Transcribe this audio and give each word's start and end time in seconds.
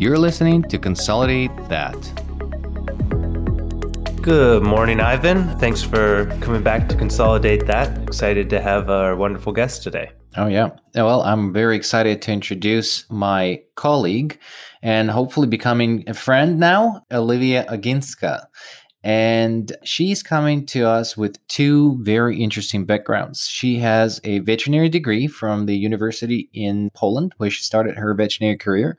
You're 0.00 0.16
listening 0.16 0.62
to 0.62 0.78
Consolidate 0.78 1.54
That. 1.68 1.94
Good 4.22 4.62
morning, 4.62 4.98
Ivan. 4.98 5.58
Thanks 5.58 5.82
for 5.82 6.24
coming 6.40 6.62
back 6.62 6.88
to 6.88 6.96
Consolidate 6.96 7.66
That. 7.66 7.98
Excited 8.04 8.48
to 8.48 8.62
have 8.62 8.88
our 8.88 9.14
wonderful 9.14 9.52
guest 9.52 9.82
today. 9.82 10.10
Oh, 10.38 10.46
yeah. 10.46 10.70
Well, 10.94 11.20
I'm 11.20 11.52
very 11.52 11.76
excited 11.76 12.22
to 12.22 12.32
introduce 12.32 13.04
my 13.10 13.60
colleague 13.74 14.40
and 14.80 15.10
hopefully 15.10 15.48
becoming 15.48 16.04
a 16.06 16.14
friend 16.14 16.58
now, 16.58 17.04
Olivia 17.12 17.66
Oginska. 17.68 18.46
And 19.02 19.74
she's 19.82 20.22
coming 20.22 20.66
to 20.66 20.86
us 20.86 21.16
with 21.16 21.46
two 21.48 21.98
very 22.02 22.38
interesting 22.38 22.84
backgrounds. 22.84 23.46
She 23.46 23.78
has 23.78 24.20
a 24.24 24.40
veterinary 24.40 24.90
degree 24.90 25.26
from 25.26 25.64
the 25.64 25.76
university 25.76 26.50
in 26.52 26.90
Poland, 26.90 27.32
where 27.38 27.50
she 27.50 27.62
started 27.62 27.96
her 27.96 28.12
veterinary 28.12 28.58
career. 28.58 28.98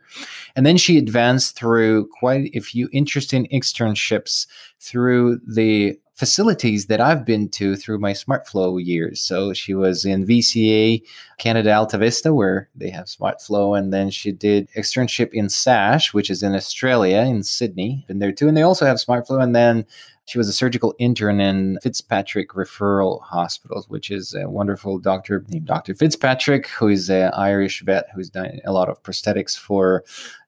And 0.56 0.66
then 0.66 0.78
she 0.78 0.98
advanced 0.98 1.56
through 1.56 2.08
quite 2.20 2.50
a 2.56 2.62
few 2.62 2.90
interesting 2.92 3.48
externships 3.54 4.48
through 4.80 5.40
the 5.48 6.00
facilities 6.22 6.86
that 6.86 7.02
I've 7.02 7.26
been 7.26 7.50
to 7.50 7.76
through 7.76 7.98
my 7.98 8.12
SmartFlow 8.12 8.80
years. 8.86 9.20
So 9.20 9.54
she 9.54 9.74
was 9.74 10.06
in 10.06 10.28
VCA 10.28 11.02
Canada 11.40 11.74
Alta 11.74 11.98
Vista, 11.98 12.32
where 12.32 12.70
they 12.76 12.92
have 12.92 13.08
SmartFlow, 13.08 13.76
and 13.76 13.92
then 13.92 14.12
she 14.12 14.32
did 14.32 14.70
externship 14.78 15.34
in 15.34 15.50
SASH, 15.50 16.14
which 16.14 16.30
is 16.30 16.44
in 16.44 16.54
Australia, 16.54 17.22
in 17.22 17.42
Sydney. 17.42 18.06
Been 18.08 18.20
there 18.20 18.32
too, 18.32 18.48
and 18.48 18.56
they 18.56 18.62
also 18.62 18.86
have 18.86 18.98
SmartFlow. 18.98 19.42
And 19.42 19.56
then 19.56 19.84
she 20.26 20.38
was 20.38 20.48
a 20.48 20.54
surgical 20.54 20.94
intern 21.00 21.42
in 21.42 21.80
Fitzpatrick 21.82 22.50
Referral 22.50 23.24
Hospitals, 23.24 23.90
which 23.90 24.12
is 24.12 24.36
a 24.36 24.48
wonderful 24.48 25.00
doctor 25.00 25.44
named 25.50 25.66
Dr. 25.66 25.96
Fitzpatrick, 25.96 26.68
who 26.68 26.90
is 26.90 27.10
an 27.10 27.32
Irish 27.34 27.82
vet 27.82 28.06
who's 28.14 28.30
done 28.30 28.60
a 28.64 28.72
lot 28.72 28.90
of 28.90 29.02
prosthetics 29.02 29.58
for 29.58 30.04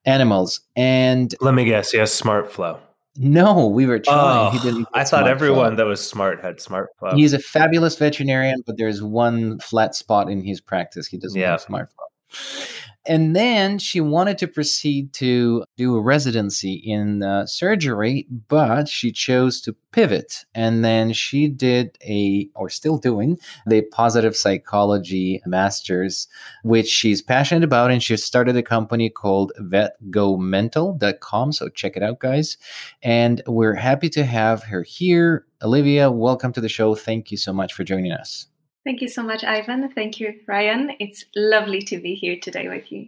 animals. 0.06 0.60
And 0.76 1.34
let 1.42 1.56
me 1.56 1.66
guess, 1.66 1.96
yes, 1.96 2.22
SmartFlow. 2.22 2.78
No, 3.16 3.68
we 3.68 3.86
were 3.86 4.00
trying. 4.00 4.58
Oh, 4.66 4.86
I 4.94 5.04
thought 5.04 5.28
everyone 5.28 5.76
that 5.76 5.86
was 5.86 6.06
smart 6.06 6.42
had 6.42 6.60
smart 6.60 6.90
flow. 6.98 7.16
He's 7.16 7.34
a 7.34 7.40
fabulous 7.40 7.96
veterinarian, 7.96 8.64
but 8.66 8.78
there's 8.78 9.04
one 9.04 9.60
flat 9.60 9.94
spot 9.94 10.32
in 10.32 10.42
his 10.44 10.60
practice. 10.60 11.06
He 11.06 11.18
doesn't 11.18 11.40
yeah. 11.40 11.52
have 11.52 11.62
smart 11.62 11.90
flow. 11.92 12.66
And 13.06 13.36
then 13.36 13.80
she 13.80 14.00
wanted 14.00 14.38
to 14.40 14.48
proceed 14.48 15.12
to 15.14 15.66
do 15.76 15.96
a 15.96 16.02
residency 16.02 16.74
in 16.74 17.22
uh, 17.22 17.46
surgery, 17.46 18.28
but 18.48 18.88
she 18.88 19.12
chose 19.12 19.60
to 19.62 19.76
pivot. 19.92 20.46
And 20.56 20.86
then 20.86 21.12
she 21.12 21.50
did 21.50 21.98
a, 22.06 22.50
or 22.56 22.70
still 22.70 22.98
doing, 22.98 23.38
the 23.66 23.82
positive 23.82 24.38
psychology 24.38 25.42
master's, 25.46 26.28
which 26.64 26.88
she's 26.88 27.22
passionate 27.22 27.64
about. 27.64 27.92
And 27.92 28.02
she 28.02 28.16
started 28.16 28.56
a 28.56 28.64
company 28.64 29.10
called 29.10 29.52
vetgonemental.com. 29.60 31.52
So 31.52 31.70
check 31.70 31.98
it 31.98 32.04
out, 32.04 32.20
guys. 32.20 32.58
And 33.02 33.42
we're 33.48 33.76
happy 33.76 34.10
to 34.10 34.24
have 34.24 34.64
her 34.64 34.84
here. 34.84 35.46
Olivia, 35.62 36.10
welcome 36.10 36.54
to 36.54 36.62
the 36.62 36.70
show. 36.70 36.96
Thank 36.96 37.32
you 37.32 37.38
so 37.38 37.52
much 37.52 37.74
for 37.74 37.84
joining 37.84 38.12
us. 38.12 38.48
Thank 38.86 39.02
you 39.02 39.08
so 39.08 39.24
much, 39.24 39.44
Ivan. 39.44 39.90
Thank 39.94 40.20
you, 40.20 40.40
Ryan. 40.48 40.92
It's 41.00 41.26
lovely 41.36 41.82
to 41.84 42.00
be 42.00 42.16
here 42.16 42.38
today 42.42 42.68
with 42.68 42.92
you. 42.92 43.08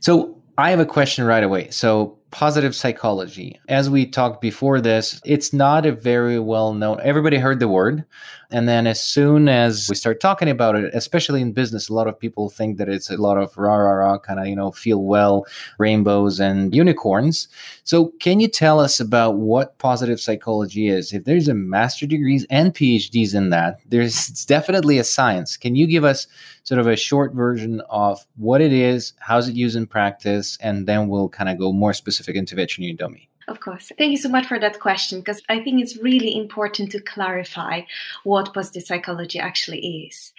So, 0.00 0.40
I 0.56 0.70
have 0.70 0.78
a 0.78 0.86
question 0.86 1.24
right 1.24 1.42
away. 1.42 1.70
So, 1.70 2.16
positive 2.30 2.74
psychology. 2.74 3.60
As 3.68 3.90
we 3.90 4.06
talked 4.06 4.40
before 4.40 4.80
this, 4.80 5.20
it's 5.24 5.52
not 5.52 5.84
a 5.84 5.92
very 5.92 6.38
well 6.38 6.72
known, 6.72 7.00
everybody 7.02 7.36
heard 7.36 7.60
the 7.60 7.68
word. 7.68 8.04
And 8.50 8.68
then 8.68 8.86
as 8.86 9.02
soon 9.02 9.48
as 9.48 9.86
we 9.88 9.96
start 9.96 10.20
talking 10.20 10.48
about 10.48 10.76
it, 10.76 10.94
especially 10.94 11.40
in 11.40 11.52
business, 11.52 11.88
a 11.88 11.94
lot 11.94 12.06
of 12.06 12.18
people 12.18 12.50
think 12.50 12.78
that 12.78 12.88
it's 12.88 13.10
a 13.10 13.16
lot 13.16 13.36
of 13.36 13.56
rah, 13.56 13.74
rah, 13.74 13.92
rah, 13.92 14.18
kind 14.18 14.38
of, 14.38 14.46
you 14.46 14.56
know, 14.56 14.70
feel 14.70 15.02
well, 15.02 15.44
rainbows 15.78 16.40
and 16.40 16.74
unicorns. 16.74 17.48
So 17.86 18.12
can 18.18 18.40
you 18.40 18.48
tell 18.48 18.80
us 18.80 18.98
about 18.98 19.36
what 19.36 19.76
positive 19.76 20.18
psychology 20.18 20.88
is? 20.88 21.12
If 21.12 21.24
there's 21.24 21.48
a 21.48 21.54
master 21.54 22.06
degrees 22.06 22.46
and 22.48 22.74
PhDs 22.74 23.34
in 23.34 23.50
that, 23.50 23.80
there's 23.86 24.30
it's 24.30 24.46
definitely 24.46 24.98
a 24.98 25.04
science. 25.04 25.58
Can 25.58 25.76
you 25.76 25.86
give 25.86 26.02
us 26.02 26.26
sort 26.62 26.80
of 26.80 26.86
a 26.86 26.96
short 26.96 27.34
version 27.34 27.82
of 27.90 28.24
what 28.36 28.62
it 28.62 28.72
is, 28.72 29.12
how's 29.18 29.50
it 29.50 29.54
used 29.54 29.76
in 29.76 29.86
practice, 29.86 30.56
and 30.62 30.86
then 30.86 31.08
we'll 31.08 31.28
kind 31.28 31.50
of 31.50 31.58
go 31.58 31.74
more 31.74 31.92
specific 31.92 32.36
intervention 32.36 32.84
you 32.84 32.94
dummy? 32.94 33.28
Of 33.46 33.60
course. 33.60 33.92
Thank 33.98 34.12
you 34.12 34.16
so 34.16 34.28
much 34.30 34.46
for 34.46 34.58
that 34.58 34.80
question 34.80 35.20
because 35.20 35.42
I 35.48 35.60
think 35.60 35.80
it's 35.80 35.98
really 35.98 36.36
important 36.36 36.90
to 36.92 37.00
clarify 37.00 37.82
what 38.22 38.54
positive 38.54 38.84
psychology 38.84 39.38
actually 39.38 40.06
is. 40.06 40.32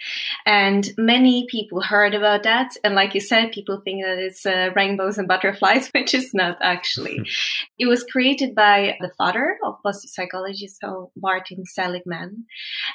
And 0.44 0.92
many 0.98 1.46
people 1.48 1.80
heard 1.80 2.14
about 2.14 2.42
that. 2.42 2.72
And 2.82 2.94
like 2.94 3.14
you 3.14 3.20
said, 3.20 3.52
people 3.52 3.80
think 3.80 4.02
that 4.02 4.18
it's 4.18 4.44
uh, 4.44 4.70
rainbows 4.74 5.18
and 5.18 5.28
butterflies, 5.28 5.88
which 5.94 6.14
is 6.14 6.34
not 6.34 6.58
actually. 6.60 7.20
it 7.78 7.86
was 7.86 8.02
created 8.04 8.54
by 8.54 8.96
the 9.00 9.10
father 9.10 9.58
of 9.62 9.82
positive 9.84 10.10
psychology, 10.10 10.66
so 10.66 11.12
Martin 11.16 11.64
Seligman. 11.64 12.46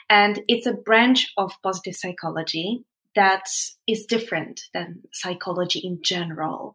And 0.09 0.41
it's 0.47 0.65
a 0.65 0.73
branch 0.73 1.31
of 1.37 1.53
positive 1.63 1.95
psychology 1.95 2.83
that 3.15 3.45
is 3.87 4.05
different 4.05 4.61
than 4.73 5.01
psychology 5.13 5.79
in 5.79 5.99
general. 6.03 6.73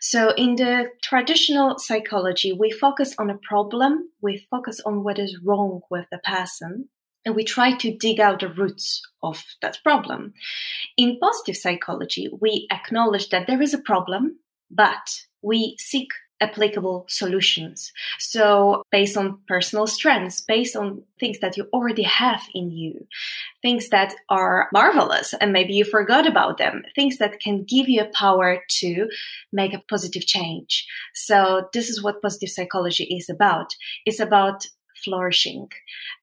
So, 0.00 0.32
in 0.34 0.56
the 0.56 0.90
traditional 1.02 1.78
psychology, 1.78 2.52
we 2.52 2.70
focus 2.70 3.14
on 3.18 3.30
a 3.30 3.38
problem, 3.38 4.10
we 4.20 4.46
focus 4.50 4.80
on 4.84 5.04
what 5.04 5.18
is 5.18 5.38
wrong 5.44 5.80
with 5.90 6.06
the 6.10 6.18
person, 6.18 6.88
and 7.24 7.34
we 7.34 7.44
try 7.44 7.76
to 7.76 7.96
dig 7.96 8.20
out 8.20 8.40
the 8.40 8.48
roots 8.48 9.02
of 9.22 9.42
that 9.62 9.78
problem. 9.82 10.32
In 10.96 11.18
positive 11.18 11.56
psychology, 11.56 12.28
we 12.40 12.66
acknowledge 12.70 13.28
that 13.30 13.46
there 13.46 13.62
is 13.62 13.74
a 13.74 13.78
problem, 13.78 14.38
but 14.70 15.22
we 15.42 15.76
seek 15.78 16.08
applicable 16.40 17.06
solutions. 17.08 17.92
So 18.18 18.82
based 18.90 19.16
on 19.16 19.38
personal 19.46 19.86
strengths, 19.86 20.40
based 20.40 20.74
on 20.74 21.02
things 21.18 21.38
that 21.40 21.56
you 21.56 21.68
already 21.72 22.02
have 22.02 22.42
in 22.54 22.70
you, 22.70 23.06
things 23.62 23.90
that 23.90 24.14
are 24.28 24.68
marvelous 24.72 25.34
and 25.40 25.52
maybe 25.52 25.74
you 25.74 25.84
forgot 25.84 26.26
about 26.26 26.58
them, 26.58 26.82
things 26.94 27.18
that 27.18 27.40
can 27.40 27.64
give 27.64 27.88
you 27.88 28.00
a 28.02 28.10
power 28.14 28.62
to 28.80 29.08
make 29.52 29.74
a 29.74 29.82
positive 29.88 30.26
change. 30.26 30.86
So 31.14 31.68
this 31.72 31.88
is 31.88 32.02
what 32.02 32.22
positive 32.22 32.48
psychology 32.48 33.04
is 33.04 33.28
about. 33.28 33.74
It's 34.06 34.20
about 34.20 34.66
flourishing 35.04 35.68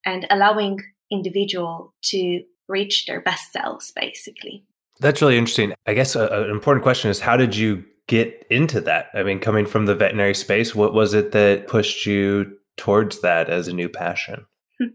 and 0.05 0.25
allowing 0.29 0.79
individual 1.11 1.93
to 2.03 2.43
reach 2.67 3.05
their 3.05 3.21
best 3.21 3.53
selves 3.53 3.91
basically. 3.95 4.63
That's 4.99 5.21
really 5.21 5.37
interesting. 5.37 5.73
I 5.85 5.93
guess 5.93 6.15
a, 6.15 6.27
an 6.27 6.49
important 6.49 6.83
question 6.83 7.11
is 7.11 7.19
how 7.19 7.37
did 7.37 7.55
you 7.55 7.85
get 8.07 8.45
into 8.49 8.81
that? 8.81 9.09
I 9.13 9.23
mean, 9.23 9.39
coming 9.39 9.65
from 9.65 9.85
the 9.85 9.95
veterinary 9.95 10.33
space, 10.33 10.73
what 10.73 10.93
was 10.93 11.13
it 11.13 11.31
that 11.33 11.67
pushed 11.67 12.05
you 12.05 12.57
towards 12.77 13.21
that 13.21 13.49
as 13.49 13.67
a 13.67 13.73
new 13.73 13.89
passion? 13.89 14.45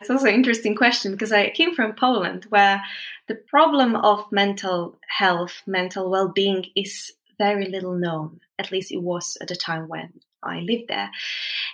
It's 0.00 0.10
also 0.10 0.26
an 0.26 0.34
interesting 0.34 0.74
question 0.74 1.12
because 1.12 1.32
I 1.32 1.50
came 1.50 1.74
from 1.74 1.94
Poland 1.94 2.46
where 2.50 2.82
the 3.28 3.36
problem 3.36 3.96
of 3.96 4.30
mental 4.30 4.98
health, 5.08 5.62
mental 5.66 6.10
well 6.10 6.28
being 6.28 6.66
is 6.76 7.12
very 7.38 7.66
little 7.66 7.94
known. 7.94 8.40
At 8.58 8.70
least 8.70 8.92
it 8.92 9.02
was 9.02 9.38
at 9.40 9.48
the 9.48 9.56
time 9.56 9.88
when 9.88 10.12
I 10.42 10.60
lived 10.60 10.88
there. 10.88 11.10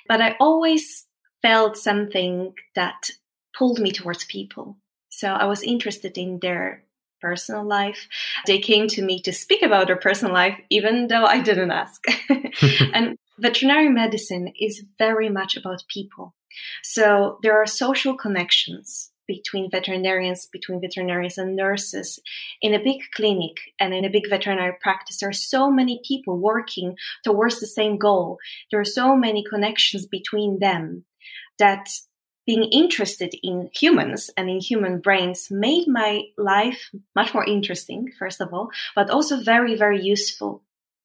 But 0.07 0.21
I 0.21 0.37
always 0.39 1.07
felt 1.43 1.77
something 1.77 2.55
that 2.75 3.11
pulled 3.57 3.79
me 3.79 3.91
towards 3.91 4.25
people. 4.25 4.77
So 5.09 5.29
I 5.29 5.47
was 5.47 5.63
interested 5.63 6.17
in 6.17 6.39
their 6.41 6.85
personal 7.21 7.65
life. 7.65 8.09
They 8.47 8.59
came 8.59 8.89
to 8.89 9.03
me 9.03 9.21
to 9.23 9.33
speak 9.33 9.63
about 9.63 9.87
their 9.87 9.97
personal 9.97 10.33
life, 10.33 10.59
even 10.71 11.09
though 11.09 11.25
I 11.25 11.41
didn't 11.41 11.71
ask. 11.71 12.05
and 12.95 13.17
veterinary 13.39 13.89
medicine 13.89 14.53
is 14.59 14.85
very 14.99 15.29
much 15.29 15.57
about 15.57 15.85
people. 15.89 16.35
So 16.83 17.39
there 17.43 17.57
are 17.61 17.67
social 17.67 18.17
connections 18.17 19.11
between 19.27 19.71
veterinarians, 19.71 20.49
between 20.51 20.81
veterinarians 20.81 21.39
and 21.39 21.55
nurses. 21.55 22.19
In 22.63 22.75
a 22.75 22.83
big 22.83 23.01
clinic 23.15 23.59
and 23.79 23.93
in 23.95 24.05
a 24.05 24.11
big 24.11 24.29
veterinary 24.29 24.73
practice, 24.81 25.21
there 25.21 25.29
are 25.29 25.35
so 25.35 25.71
many 25.71 26.01
people 26.07 26.39
working 26.39 26.97
towards 27.23 27.61
the 27.61 27.67
same 27.67 27.99
goal. 27.99 28.39
There 28.71 28.81
are 28.81 28.87
so 28.87 29.15
many 29.15 29.45
connections 29.45 30.07
between 30.07 30.59
them 30.59 31.05
that 31.59 31.89
being 32.49 32.65
interested 32.73 33.35
in 33.43 33.69
humans 33.75 34.31
and 34.35 34.49
in 34.49 34.59
human 34.59 35.01
brains 35.01 35.51
made 35.51 35.87
my 35.87 36.23
life 36.39 36.91
much 37.15 37.35
more 37.35 37.45
interesting, 37.45 38.11
first 38.19 38.41
of 38.41 38.55
all, 38.55 38.71
but 38.95 39.11
also 39.11 39.39
very, 39.39 39.77
very 39.77 40.01
useful 40.01 40.63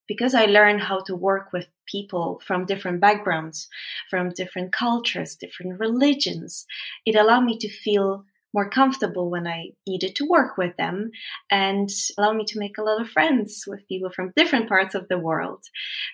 because 0.07 0.33
I 0.33 0.45
learned 0.45 0.83
how 0.83 1.01
to 1.01 1.13
work 1.13 1.51
with 1.51 1.67
people 1.85 2.41
from 2.45 2.65
different 2.65 3.01
backgrounds, 3.01 3.67
from 4.09 4.29
different 4.29 4.71
cultures, 4.71 5.35
different 5.35 5.81
religions. 5.81 6.65
It 7.05 7.17
allowed 7.17 7.43
me 7.43 7.57
to 7.57 7.67
feel 7.67 8.23
more 8.53 8.69
comfortable 8.69 9.29
when 9.29 9.45
I 9.45 9.71
needed 9.85 10.15
to 10.15 10.25
work 10.25 10.57
with 10.57 10.77
them 10.77 11.11
and 11.51 11.89
allowed 12.17 12.37
me 12.37 12.45
to 12.45 12.59
make 12.59 12.77
a 12.77 12.83
lot 12.83 13.01
of 13.01 13.09
friends 13.09 13.65
with 13.67 13.87
people 13.89 14.11
from 14.11 14.31
different 14.37 14.69
parts 14.69 14.95
of 14.95 15.09
the 15.09 15.19
world. 15.19 15.65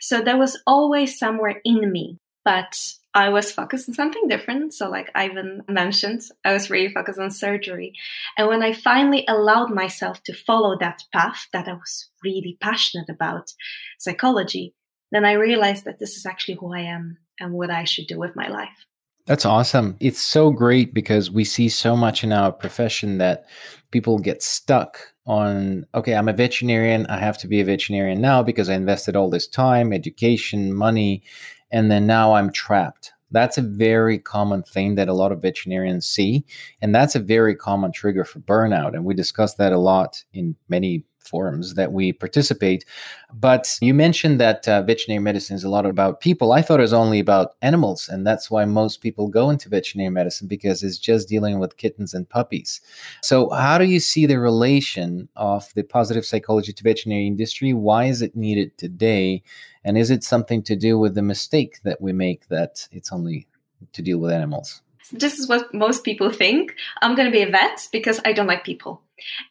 So 0.02 0.22
that 0.22 0.40
was 0.40 0.60
always 0.66 1.20
somewhere 1.20 1.62
in 1.64 1.92
me. 1.92 2.18
But 2.44 2.74
I 3.14 3.30
was 3.30 3.52
focused 3.52 3.90
on 3.90 3.96
something 3.96 4.28
different. 4.28 4.74
So, 4.74 4.90
like 4.90 5.10
Ivan 5.16 5.64
mentioned, 5.68 6.22
I 6.46 6.54
was 6.54 6.70
really 6.70 6.94
focused 6.94 7.20
on 7.20 7.32
surgery. 7.32 7.94
And 8.38 8.48
when 8.48 8.62
I 8.62 8.74
finally 8.74 9.26
allowed 9.28 9.74
myself 9.74 10.22
to 10.24 10.34
follow 10.34 10.78
that 10.80 11.04
path 11.12 11.48
that 11.52 11.68
I 11.68 11.74
was 11.74 12.10
really 12.24 12.58
passionate 12.62 13.10
about, 13.10 13.52
psychology, 13.98 14.76
then 15.12 15.26
I 15.26 15.34
realized 15.34 15.86
that 15.86 16.00
this 16.00 16.18
is 16.18 16.26
actually 16.26 16.56
who 16.56 16.74
I 16.74 16.82
am 16.82 17.18
and 17.40 17.54
what 17.54 17.72
I 17.72 17.84
should 17.84 18.08
do 18.08 18.20
with 18.20 18.36
my 18.36 18.48
life. 18.48 18.86
That's 19.26 19.46
awesome. 19.46 19.96
It's 20.00 20.22
so 20.22 20.50
great 20.52 20.94
because 20.94 21.30
we 21.30 21.44
see 21.44 21.70
so 21.70 21.96
much 21.96 22.24
in 22.24 22.32
our 22.32 22.52
profession 22.52 23.20
that 23.20 23.46
people 23.92 24.18
get 24.18 24.42
stuck 24.42 25.00
on 25.30 25.86
okay, 25.94 26.16
I'm 26.16 26.28
a 26.28 26.34
veterinarian. 26.34 27.06
I 27.06 27.20
have 27.20 27.38
to 27.38 27.48
be 27.48 27.62
a 27.62 27.66
veterinarian 27.66 28.20
now 28.20 28.42
because 28.42 28.68
I 28.68 28.74
invested 28.74 29.16
all 29.16 29.30
this 29.30 29.48
time, 29.48 29.94
education, 29.94 30.74
money, 30.74 31.24
and 31.72 31.92
then 31.92 32.08
now 32.08 32.34
I'm 32.34 32.52
trapped. 32.52 33.14
That's 33.32 33.60
a 33.60 33.62
very 33.62 34.18
common 34.18 34.64
thing 34.64 34.96
that 34.96 35.08
a 35.08 35.14
lot 35.14 35.32
of 35.32 35.44
veterinarians 35.44 36.08
see. 36.08 36.44
And 36.82 36.96
that's 36.96 37.14
a 37.14 37.20
very 37.20 37.56
common 37.56 37.92
trigger 37.92 38.26
for 38.26 38.40
burnout. 38.40 38.96
And 38.96 39.06
we 39.06 39.14
discuss 39.14 39.54
that 39.56 39.72
a 39.72 39.78
lot 39.78 40.24
in 40.34 40.56
many 40.68 41.04
forums 41.30 41.76
that 41.76 41.94
we 41.94 42.12
participate. 42.12 42.86
But 43.34 43.78
you 43.82 43.94
mentioned 43.94 44.40
that 44.40 44.68
uh, 44.68 44.82
veterinary 44.82 45.24
medicine 45.24 45.56
is 45.56 45.64
a 45.64 45.70
lot 45.70 45.86
about 45.86 46.22
people. 46.22 46.52
I 46.52 46.62
thought 46.62 46.80
it 46.80 46.90
was 46.90 46.94
only 46.94 47.20
about 47.20 47.56
animals, 47.62 48.10
and 48.10 48.26
that's 48.26 48.50
why 48.50 48.66
most 48.66 49.02
people 49.02 49.28
go 49.28 49.50
into 49.50 49.70
veterinary 49.70 50.10
medicine 50.10 50.48
because 50.48 50.84
it's 50.84 50.98
just 50.98 51.30
dealing 51.30 51.60
with 51.60 51.78
kittens 51.78 52.14
and 52.14 52.28
puppies. 52.28 52.82
So, 53.22 53.50
how 53.52 53.78
do 53.78 53.86
you 53.86 54.00
see 54.00 54.26
the 54.26 54.40
relation 54.40 55.30
of 55.36 55.72
the 55.76 55.84
positive 55.84 56.26
psychology 56.26 56.74
to 56.74 56.84
veterinary 56.84 57.28
industry? 57.28 57.74
Why 57.74 58.06
is 58.06 58.22
it 58.22 58.36
needed 58.36 58.78
today? 58.78 59.44
And 59.84 59.98
is 59.98 60.10
it 60.12 60.24
something 60.24 60.64
to 60.64 60.76
do 60.76 60.98
with 60.98 61.16
the 61.16 61.22
mistake 61.22 61.80
that 61.84 62.02
we 62.02 62.12
make 62.14 62.48
that 62.48 62.88
it's 62.92 63.12
only 63.12 63.48
to 63.94 64.02
deal 64.02 64.18
with 64.18 64.32
animals? 64.32 64.82
This 65.12 65.40
is 65.40 65.48
what 65.48 65.74
most 65.74 66.04
people 66.04 66.32
think. 66.32 66.76
I'm 67.02 67.16
going 67.16 67.28
to 67.28 67.32
be 67.32 67.42
a 67.42 67.50
vet 67.50 67.88
because 67.92 68.20
I 68.26 68.34
don't 68.34 68.48
like 68.48 68.64
people. 68.64 69.02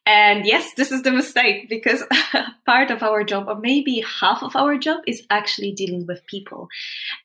And 0.07 0.47
yes, 0.47 0.73
this 0.77 0.93
is 0.93 1.03
the 1.03 1.11
mistake 1.11 1.69
because 1.69 2.03
part 2.67 2.91
of 2.91 3.03
our 3.03 3.25
job, 3.25 3.49
or 3.49 3.59
maybe 3.59 4.05
half 4.21 4.43
of 4.43 4.57
our 4.57 4.79
job, 4.79 5.01
is 5.07 5.23
actually 5.31 5.73
dealing 5.73 6.07
with 6.07 6.27
people. 6.27 6.69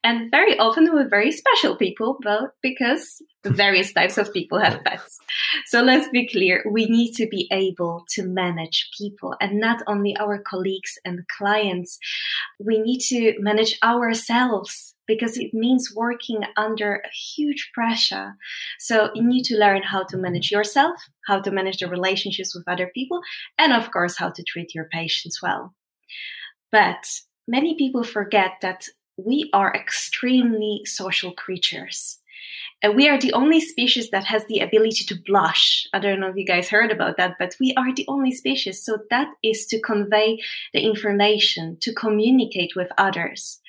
And 0.04 0.32
very 0.32 0.58
often 0.58 0.94
with 0.94 1.10
very 1.10 1.32
special 1.32 1.76
people, 1.76 2.18
but 2.22 2.56
because 2.62 3.22
various 3.46 3.92
types 3.94 4.18
of 4.18 4.32
people 4.34 4.60
have 4.60 4.84
pets. 4.84 5.20
So 5.66 5.82
let's 5.82 6.08
be 6.10 6.28
clear 6.28 6.64
we 6.70 6.86
need 6.86 7.14
to 7.16 7.28
be 7.28 7.48
able 7.52 8.06
to 8.12 8.24
manage 8.24 8.90
people 8.98 9.36
and 9.42 9.60
not 9.60 9.84
only 9.88 10.16
our 10.18 10.40
colleagues 10.40 10.98
and 11.04 11.28
clients, 11.38 12.00
we 12.60 12.80
need 12.80 13.00
to 13.10 13.36
manage 13.40 13.78
ourselves 13.84 14.93
because 15.08 15.38
it 15.38 15.54
means 15.54 15.94
working 15.96 16.42
under 16.58 17.04
huge 17.36 17.72
pressure. 17.74 18.36
So 18.80 19.12
you 19.14 19.24
need 19.24 19.44
to 19.44 19.58
learn 19.58 19.84
how 19.84 20.04
to 20.06 20.18
manage 20.18 20.52
yourself, 20.52 20.98
how 21.28 21.42
to 21.42 21.52
manage 21.52 21.78
the 21.78 21.88
relationships 21.88 22.56
with 22.56 22.68
other 22.68 22.92
people, 22.94 23.22
and 23.58 23.74
of 23.74 23.92
course, 23.92 24.18
how 24.18 24.30
to 24.30 24.44
treat 24.44 24.74
your 24.74 24.88
patients 24.92 25.42
well. 25.42 25.74
But 26.72 27.06
many 27.48 27.76
people 27.76 28.04
forget 28.04 28.54
that 28.62 28.88
we 29.18 29.50
are 29.54 29.74
extremely 29.74 30.82
social 30.86 31.34
creatures. 31.34 32.20
And 32.84 32.96
we 32.96 33.08
are 33.08 33.18
the 33.18 33.32
only 33.32 33.62
species 33.62 34.12
that 34.12 34.26
has 34.26 34.46
the 34.46 34.60
ability 34.60 35.06
to 35.06 35.16
blush. 35.26 35.88
I 35.94 36.00
don't 36.00 36.20
know 36.20 36.28
if 36.28 36.36
you 36.36 36.46
guys 36.46 36.68
heard 36.68 36.92
about 36.92 37.16
that, 37.16 37.36
but 37.40 37.56
we 37.58 37.74
are 37.78 37.96
the 37.96 38.06
only 38.10 38.32
species. 38.32 38.84
So 38.84 38.98
that 39.10 39.30
is 39.42 39.66
to 39.68 39.80
convey 39.80 40.40
the 40.74 40.82
information, 40.82 41.78
to 41.80 41.94
communicate 41.94 42.76
with 42.76 42.92
others. 42.98 43.62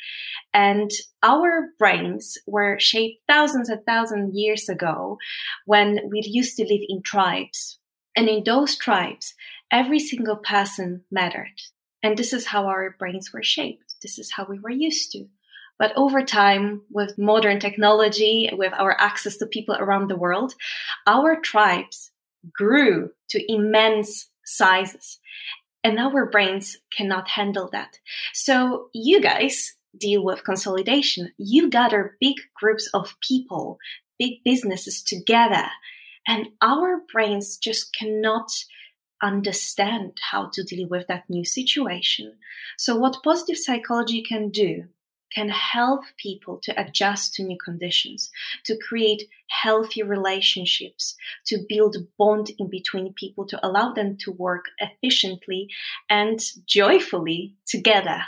And 0.53 0.91
our 1.23 1.69
brains 1.79 2.39
were 2.49 2.77
shaped 2.81 3.23
thousands 3.29 3.69
and 3.69 3.85
thousands 3.87 4.35
years 4.35 4.69
ago 4.69 5.19
when 5.65 6.01
we 6.11 6.23
used 6.25 6.57
to 6.57 6.65
live 6.65 6.83
in 6.89 7.01
tribes. 7.03 7.79
And 8.17 8.29
in 8.29 8.43
those 8.43 8.77
tribes, 8.77 9.35
every 9.71 10.01
single 10.01 10.37
person 10.37 11.05
mattered. 11.11 11.61
And 12.03 12.19
this 12.19 12.33
is 12.33 12.47
how 12.47 12.67
our 12.67 12.97
brains 12.99 13.33
were 13.33 13.45
shaped. 13.45 13.95
This 14.03 14.19
is 14.19 14.33
how 14.33 14.45
we 14.49 14.59
were 14.59 14.71
used 14.71 15.13
to. 15.13 15.27
But 15.79 15.93
over 15.97 16.23
time, 16.23 16.83
with 16.91 17.19
modern 17.19 17.59
technology, 17.59 18.49
with 18.53 18.73
our 18.75 18.99
access 19.01 19.37
to 19.39 19.47
people 19.47 19.75
around 19.77 20.09
the 20.09 20.17
world, 20.17 20.55
our 21.07 21.41
tribes 21.41 22.13
grew 22.53 23.11
to 23.31 23.53
immense 23.53 24.29
sizes. 24.45 25.19
And 25.83 25.99
our 25.99 26.27
brains 26.27 26.79
cannot 26.97 27.29
handle 27.29 27.69
that. 27.73 27.99
So 28.33 28.89
you 28.95 29.21
guys 29.21 29.75
deal 29.99 30.25
with 30.25 30.45
consolidation. 30.45 31.33
You 31.37 31.69
gather 31.69 32.17
big 32.21 32.37
groups 32.55 32.89
of 32.95 33.17
people, 33.21 33.79
big 34.19 34.43
businesses 34.45 35.03
together, 35.03 35.67
and 36.27 36.49
our 36.63 37.03
brains 37.13 37.59
just 37.59 37.95
cannot 37.95 38.51
understand 39.23 40.19
how 40.31 40.51
to 40.53 40.63
deal 40.63 40.89
with 40.89 41.07
that 41.07 41.25
new 41.29 41.45
situation. 41.45 42.35
So, 42.77 42.97
what 42.97 43.23
positive 43.23 43.59
psychology 43.59 44.23
can 44.23 44.49
do 44.51 44.85
can 45.35 45.49
help 45.49 46.03
people 46.17 46.59
to 46.63 46.81
adjust 46.81 47.35
to 47.35 47.43
new 47.43 47.59
conditions, 47.63 48.31
to 48.65 48.77
create 48.77 49.25
healthy 49.49 50.03
relationships, 50.03 51.17
to 51.47 51.59
build 51.69 51.97
bond 52.19 52.51
in 52.59 52.69
between 52.69 53.13
people, 53.15 53.47
to 53.47 53.67
allow 53.67 53.93
them 53.93 54.17
to 54.19 54.33
work 54.33 54.67
efficiently 54.79 55.69
and 56.09 56.41
joyfully 56.67 57.55
together. 57.67 58.23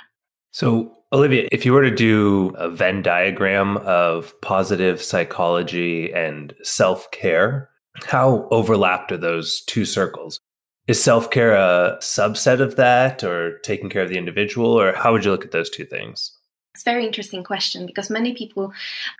So, 0.50 0.96
Olivia, 1.12 1.48
if 1.52 1.64
you 1.64 1.72
were 1.72 1.82
to 1.82 1.94
do 1.94 2.54
a 2.56 2.68
Venn 2.68 3.02
diagram 3.02 3.76
of 3.78 4.38
positive 4.40 5.02
psychology 5.02 6.12
and 6.12 6.54
self 6.62 7.10
care, 7.10 7.70
how 8.04 8.48
overlapped 8.50 9.12
are 9.12 9.16
those 9.16 9.62
two 9.66 9.84
circles? 9.84 10.40
Is 10.88 11.02
self 11.02 11.30
care 11.30 11.52
a 11.52 11.98
subset 12.00 12.60
of 12.60 12.76
that 12.76 13.24
or 13.24 13.58
taking 13.58 13.90
care 13.90 14.02
of 14.02 14.08
the 14.08 14.18
individual, 14.18 14.70
or 14.70 14.92
how 14.92 15.12
would 15.12 15.24
you 15.24 15.30
look 15.30 15.44
at 15.44 15.50
those 15.50 15.70
two 15.70 15.84
things? 15.84 16.35
It's 16.76 16.82
a 16.86 16.90
very 16.90 17.06
interesting 17.06 17.42
question 17.42 17.86
because 17.86 18.10
many 18.10 18.34
people 18.34 18.70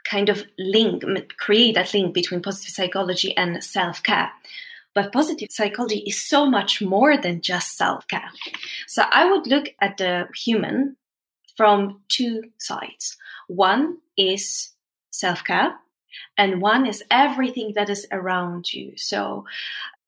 kind 0.05 0.29
of 0.29 0.45
link, 0.59 1.03
create 1.39 1.75
that 1.75 1.95
link 1.95 2.13
between 2.13 2.43
positive 2.43 2.75
psychology 2.75 3.35
and 3.35 3.65
self 3.65 4.03
care. 4.03 4.31
But 4.95 5.11
positive 5.11 5.49
psychology 5.51 6.01
is 6.01 6.21
so 6.21 6.45
much 6.45 6.83
more 6.83 7.17
than 7.17 7.41
just 7.41 7.79
self 7.79 8.07
care. 8.09 8.29
So 8.87 9.05
I 9.11 9.31
would 9.31 9.47
look 9.47 9.71
at 9.81 9.97
the 9.97 10.29
human 10.37 10.97
from 11.57 12.03
two 12.09 12.43
sides. 12.59 13.17
One 13.49 14.01
is 14.19 14.73
self 15.11 15.43
care, 15.43 15.77
and 16.37 16.61
one 16.61 16.85
is 16.85 17.03
everything 17.11 17.73
that 17.75 17.89
is 17.89 18.07
around 18.13 18.75
you. 18.75 18.93
So 18.99 19.47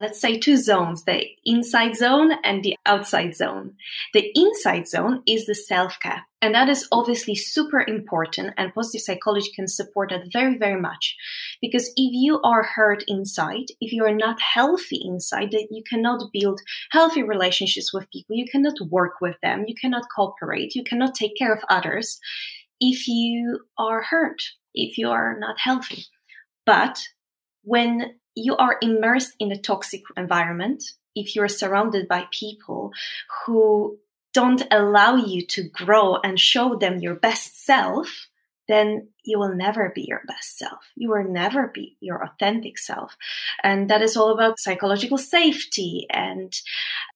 let's 0.00 0.20
say 0.20 0.38
two 0.38 0.56
zones 0.56 1.04
the 1.04 1.26
inside 1.44 1.96
zone 1.96 2.32
and 2.44 2.62
the 2.62 2.76
outside 2.86 3.34
zone. 3.34 3.74
The 4.14 4.30
inside 4.34 4.88
zone 4.88 5.22
is 5.26 5.46
the 5.46 5.54
self 5.54 5.98
care. 6.00 6.24
And 6.40 6.54
that 6.54 6.68
is 6.68 6.86
obviously 6.92 7.34
super 7.34 7.80
important, 7.80 8.54
and 8.56 8.72
positive 8.72 9.00
psychology 9.00 9.50
can 9.52 9.66
support 9.66 10.10
that 10.10 10.32
very, 10.32 10.56
very 10.56 10.80
much. 10.80 11.16
Because 11.60 11.88
if 11.96 12.12
you 12.12 12.40
are 12.42 12.62
hurt 12.62 13.02
inside, 13.08 13.66
if 13.80 13.92
you 13.92 14.04
are 14.04 14.14
not 14.14 14.40
healthy 14.40 15.00
inside, 15.04 15.50
that 15.50 15.66
you 15.72 15.82
cannot 15.82 16.22
build 16.32 16.60
healthy 16.92 17.24
relationships 17.24 17.92
with 17.92 18.10
people, 18.12 18.36
you 18.36 18.46
cannot 18.50 18.76
work 18.88 19.14
with 19.20 19.36
them, 19.42 19.64
you 19.66 19.74
cannot 19.74 20.04
cooperate, 20.14 20.76
you 20.76 20.84
cannot 20.84 21.16
take 21.16 21.36
care 21.36 21.52
of 21.52 21.64
others 21.68 22.20
if 22.80 23.08
you 23.08 23.60
are 23.76 24.02
hurt, 24.02 24.40
if 24.74 24.96
you 24.96 25.10
are 25.10 25.36
not 25.40 25.58
healthy. 25.58 26.04
But 26.64 27.00
when 27.62 28.17
you 28.34 28.56
are 28.56 28.76
immersed 28.80 29.34
in 29.38 29.52
a 29.52 29.58
toxic 29.58 30.02
environment, 30.16 30.82
if 31.14 31.34
you're 31.34 31.48
surrounded 31.48 32.08
by 32.08 32.26
people 32.30 32.92
who 33.44 33.98
don't 34.32 34.62
allow 34.70 35.16
you 35.16 35.44
to 35.46 35.68
grow 35.68 36.16
and 36.16 36.38
show 36.38 36.76
them 36.76 36.98
your 36.98 37.14
best 37.14 37.64
self, 37.64 38.28
then 38.68 39.08
you 39.24 39.38
will 39.38 39.54
never 39.54 39.90
be 39.94 40.04
your 40.06 40.20
best 40.28 40.58
self. 40.58 40.78
You 40.94 41.08
will 41.10 41.24
never 41.24 41.68
be 41.74 41.96
your 42.00 42.22
authentic 42.22 42.78
self. 42.78 43.16
And 43.62 43.88
that 43.88 44.02
is 44.02 44.16
all 44.16 44.30
about 44.30 44.60
psychological 44.60 45.16
safety. 45.18 46.06
And 46.10 46.52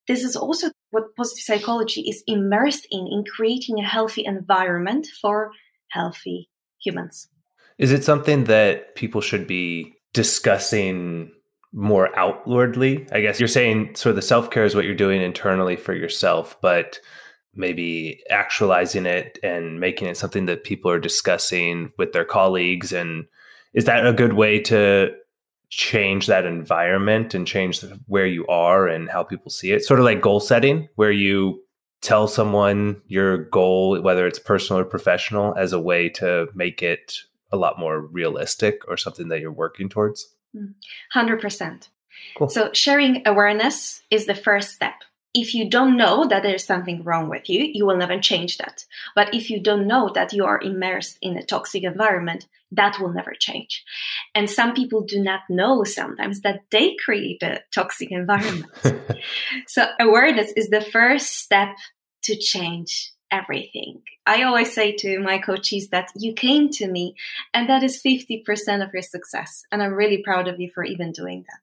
this 0.07 0.23
is 0.23 0.35
also 0.35 0.71
what 0.89 1.15
positive 1.15 1.43
psychology 1.43 2.01
is 2.01 2.23
immersed 2.27 2.87
in, 2.89 3.07
in 3.07 3.23
creating 3.23 3.79
a 3.79 3.87
healthy 3.87 4.25
environment 4.25 5.07
for 5.21 5.51
healthy 5.89 6.49
humans. 6.83 7.29
Is 7.77 7.91
it 7.91 8.03
something 8.03 8.45
that 8.45 8.95
people 8.95 9.21
should 9.21 9.47
be 9.47 9.93
discussing 10.13 11.31
more 11.73 12.15
outwardly. 12.17 13.07
I 13.11 13.21
guess 13.21 13.39
you're 13.39 13.47
saying 13.47 13.95
sort 13.95 14.11
of 14.11 14.15
the 14.15 14.21
self 14.21 14.51
care 14.51 14.63
is 14.63 14.75
what 14.75 14.85
you're 14.85 14.95
doing 14.95 15.21
internally 15.21 15.75
for 15.75 15.93
yourself, 15.93 16.55
but 16.61 16.99
maybe 17.55 18.21
actualizing 18.29 19.05
it 19.05 19.37
and 19.43 19.79
making 19.79 20.07
it 20.07 20.17
something 20.17 20.45
that 20.45 20.63
people 20.63 20.89
are 20.89 20.99
discussing 20.99 21.91
with 21.97 22.13
their 22.13 22.25
colleagues. 22.25 22.93
And 22.93 23.25
is 23.73 23.85
that 23.85 24.05
a 24.05 24.13
good 24.13 24.33
way 24.33 24.59
to 24.61 25.11
change 25.69 26.27
that 26.27 26.45
environment 26.45 27.33
and 27.33 27.47
change 27.47 27.83
where 28.07 28.27
you 28.27 28.45
are 28.47 28.87
and 28.87 29.09
how 29.09 29.23
people 29.23 29.51
see 29.51 29.71
it? 29.71 29.83
Sort 29.83 29.99
of 29.99 30.05
like 30.05 30.21
goal 30.21 30.39
setting, 30.39 30.87
where 30.95 31.11
you 31.11 31.63
tell 32.01 32.27
someone 32.27 33.01
your 33.07 33.45
goal, 33.45 33.99
whether 34.01 34.27
it's 34.27 34.39
personal 34.39 34.81
or 34.81 34.85
professional, 34.85 35.55
as 35.55 35.73
a 35.73 35.79
way 35.79 36.09
to 36.09 36.47
make 36.53 36.83
it 36.83 37.17
a 37.53 37.55
lot 37.55 37.79
more 37.79 38.01
realistic 38.01 38.81
or 38.87 38.97
something 38.97 39.29
that 39.29 39.39
you're 39.39 39.51
working 39.51 39.87
towards? 39.87 40.33
Mm, 40.55 40.73
100%. 41.15 41.89
Cool. 42.37 42.49
So, 42.49 42.71
sharing 42.73 43.25
awareness 43.25 44.01
is 44.11 44.25
the 44.25 44.35
first 44.35 44.71
step. 44.71 44.95
if 45.35 45.55
you 45.55 45.67
don't 45.67 45.97
know 45.97 46.27
that 46.27 46.43
there's 46.43 46.63
something 46.63 47.03
wrong 47.03 47.27
with 47.27 47.49
you, 47.49 47.67
you 47.73 47.87
will 47.87 47.97
never 47.97 48.19
change 48.19 48.57
that. 48.57 48.85
But 49.15 49.33
if 49.33 49.49
you 49.49 49.59
don't 49.59 49.87
know 49.87 50.11
that 50.13 50.31
you 50.31 50.45
are 50.45 50.61
immersed 50.61 51.17
in 51.21 51.37
a 51.37 51.43
toxic 51.43 51.83
environment, 51.83 52.45
that 52.71 52.99
will 52.99 53.11
never 53.11 53.33
change. 53.39 53.83
And 54.35 54.49
some 54.49 54.73
people 54.73 55.01
do 55.01 55.21
not 55.21 55.41
know 55.49 55.83
sometimes 55.83 56.41
that 56.41 56.61
they 56.71 56.95
create 57.03 57.41
a 57.41 57.61
toxic 57.73 58.11
environment. 58.21 58.71
so 59.67 59.87
awareness 59.99 60.53
is 60.55 60.69
the 60.69 60.81
first 60.81 61.29
step 61.39 61.75
to 62.23 62.35
change 62.37 63.12
everything. 63.33 64.03
I 64.27 64.43
always 64.43 64.71
say 64.73 64.95
to 64.97 65.19
my 65.19 65.39
coaches 65.39 65.89
that 65.89 66.11
you 66.15 66.33
came 66.33 66.69
to 66.73 66.87
me 66.87 67.15
and 67.53 67.67
that 67.67 67.83
is 67.83 68.01
50% 68.01 68.43
of 68.85 68.93
your 68.93 69.01
success. 69.01 69.63
And 69.71 69.81
I'm 69.81 69.93
really 69.93 70.21
proud 70.21 70.47
of 70.47 70.59
you 70.59 70.69
for 70.73 70.83
even 70.83 71.11
doing 71.11 71.43
that. 71.49 71.59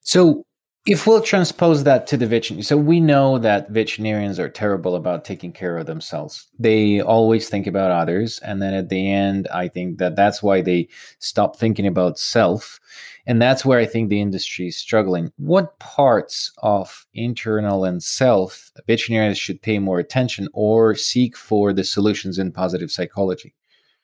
So 0.00 0.46
if 0.86 1.06
we'll 1.06 1.20
transpose 1.20 1.84
that 1.84 2.06
to 2.06 2.16
the 2.16 2.26
veterinarian, 2.26 2.64
so 2.64 2.76
we 2.76 3.00
know 3.00 3.38
that 3.38 3.70
veterinarians 3.70 4.38
are 4.38 4.48
terrible 4.48 4.96
about 4.96 5.26
taking 5.26 5.52
care 5.52 5.76
of 5.76 5.84
themselves. 5.84 6.48
They 6.58 7.02
always 7.02 7.50
think 7.50 7.66
about 7.66 7.90
others, 7.90 8.38
and 8.38 8.62
then 8.62 8.72
at 8.72 8.88
the 8.88 9.10
end, 9.10 9.46
I 9.52 9.68
think 9.68 9.98
that 9.98 10.16
that's 10.16 10.42
why 10.42 10.62
they 10.62 10.88
stop 11.18 11.56
thinking 11.56 11.86
about 11.86 12.18
self, 12.18 12.80
and 13.26 13.42
that's 13.42 13.62
where 13.62 13.78
I 13.78 13.84
think 13.84 14.08
the 14.08 14.22
industry 14.22 14.68
is 14.68 14.76
struggling. 14.78 15.32
What 15.36 15.78
parts 15.80 16.50
of 16.58 17.06
internal 17.12 17.84
and 17.84 18.02
self 18.02 18.72
veterinarians 18.86 19.38
should 19.38 19.60
pay 19.60 19.78
more 19.78 19.98
attention 19.98 20.48
or 20.54 20.94
seek 20.94 21.36
for 21.36 21.74
the 21.74 21.84
solutions 21.84 22.38
in 22.38 22.52
positive 22.52 22.90
psychology? 22.90 23.54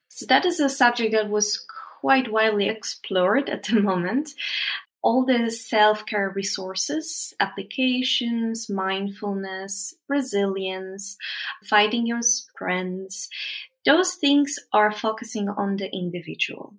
So 0.09 0.27
that 0.27 0.45
is 0.45 0.61
a 0.61 0.69
subject 0.69 1.13
that 1.13 1.31
was 1.31 1.65
quite 2.01 2.31
widely 2.31 2.69
explored 2.69 3.49
at 3.49 3.65
the 3.65 3.81
moment 3.81 4.35
all 5.03 5.25
the 5.25 5.51
self 5.51 6.05
care 6.07 6.31
resources, 6.35 7.35
applications, 7.39 8.69
mindfulness, 8.69 9.95
resilience, 10.09 11.17
finding 11.65 12.07
your 12.07 12.23
strengths, 12.23 13.29
those 13.85 14.15
things 14.15 14.57
are 14.73 14.91
focusing 14.91 15.49
on 15.49 15.77
the 15.77 15.89
individual. 15.95 16.75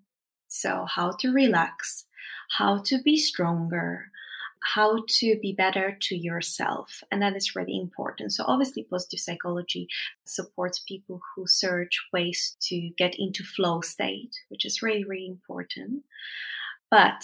So, 0.50 0.86
how 0.86 1.12
to 1.20 1.32
relax, 1.32 2.06
how 2.58 2.82
to 2.84 3.02
be 3.02 3.18
stronger, 3.18 4.12
how 4.74 5.04
to 5.08 5.40
be 5.42 5.54
better 5.54 5.98
to 6.02 6.16
yourself. 6.16 7.04
And 7.12 7.22
that 7.22 7.36
is 7.36 7.56
really 7.56 7.80
important. 7.80 8.34
So, 8.34 8.44
obviously, 8.46 8.84
positive 8.84 9.20
psychology 9.20 9.88
supports 10.26 10.80
people 10.80 11.22
who 11.36 11.48
search 11.48 12.00
ways 12.12 12.58
to 12.64 12.90
get 12.98 13.16
into 13.18 13.44
flow 13.44 13.82
state, 13.82 14.36
which 14.50 14.66
is 14.66 14.82
really, 14.82 15.06
really 15.06 15.28
important. 15.28 16.04
But 16.92 17.24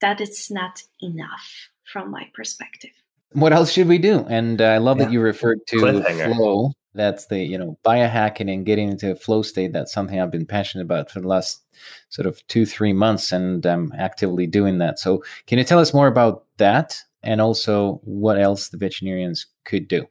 that 0.00 0.20
it's 0.20 0.50
not 0.50 0.82
enough 1.00 1.70
from 1.84 2.10
my 2.10 2.28
perspective. 2.34 2.90
What 3.32 3.52
else 3.52 3.72
should 3.72 3.88
we 3.88 3.98
do? 3.98 4.24
And 4.28 4.60
uh, 4.60 4.66
I 4.66 4.78
love 4.78 4.98
yeah. 4.98 5.04
that 5.04 5.12
you 5.12 5.20
referred 5.20 5.58
to 5.68 6.02
flow. 6.34 6.72
That's 6.94 7.26
the, 7.26 7.38
you 7.40 7.58
know, 7.58 7.76
biohacking 7.84 8.52
and 8.52 8.64
getting 8.64 8.88
into 8.88 9.10
a 9.10 9.16
flow 9.16 9.42
state. 9.42 9.72
That's 9.72 9.92
something 9.92 10.20
I've 10.20 10.30
been 10.30 10.46
passionate 10.46 10.84
about 10.84 11.10
for 11.10 11.20
the 11.20 11.26
last 11.26 11.64
sort 12.10 12.26
of 12.26 12.46
two, 12.46 12.64
three 12.64 12.92
months, 12.92 13.32
and 13.32 13.66
I'm 13.66 13.92
actively 13.98 14.46
doing 14.46 14.78
that. 14.78 15.00
So, 15.00 15.24
can 15.48 15.58
you 15.58 15.64
tell 15.64 15.80
us 15.80 15.92
more 15.92 16.06
about 16.06 16.44
that 16.58 17.00
and 17.24 17.40
also 17.40 18.00
what 18.04 18.38
else 18.38 18.68
the 18.68 18.76
veterinarians 18.76 19.46
could 19.64 19.88
do? 19.88 20.06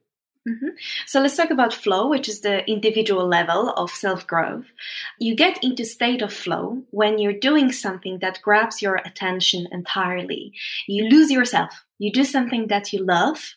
Mm-hmm. 0.48 0.76
So 1.08 1.22
let's 1.22 1.38
talk 1.38 1.52
about 1.52 1.74
flow, 1.74 2.10
which 2.10 2.28
is 2.28 2.42
the 2.42 2.70
individual 2.70 3.26
level 3.28 3.70
of 3.70 3.90
self 3.92 4.28
growth. 4.28 4.66
You 5.18 5.36
get 5.36 5.64
into 5.64 5.86
state 5.86 6.22
of 6.22 6.34
flow 6.34 6.84
when 6.92 7.18
you're 7.18 7.40
doing 7.40 7.72
something 7.72 8.20
that 8.20 8.42
grabs 8.42 8.82
your 8.82 8.96
attention 8.96 9.68
entirely. 9.72 10.52
You 10.88 11.06
lose 11.06 11.32
yourself. 11.32 11.86
You 11.98 12.12
do 12.12 12.26
something 12.26 12.68
that 12.68 12.92
you 12.92 13.06
love. 13.06 13.56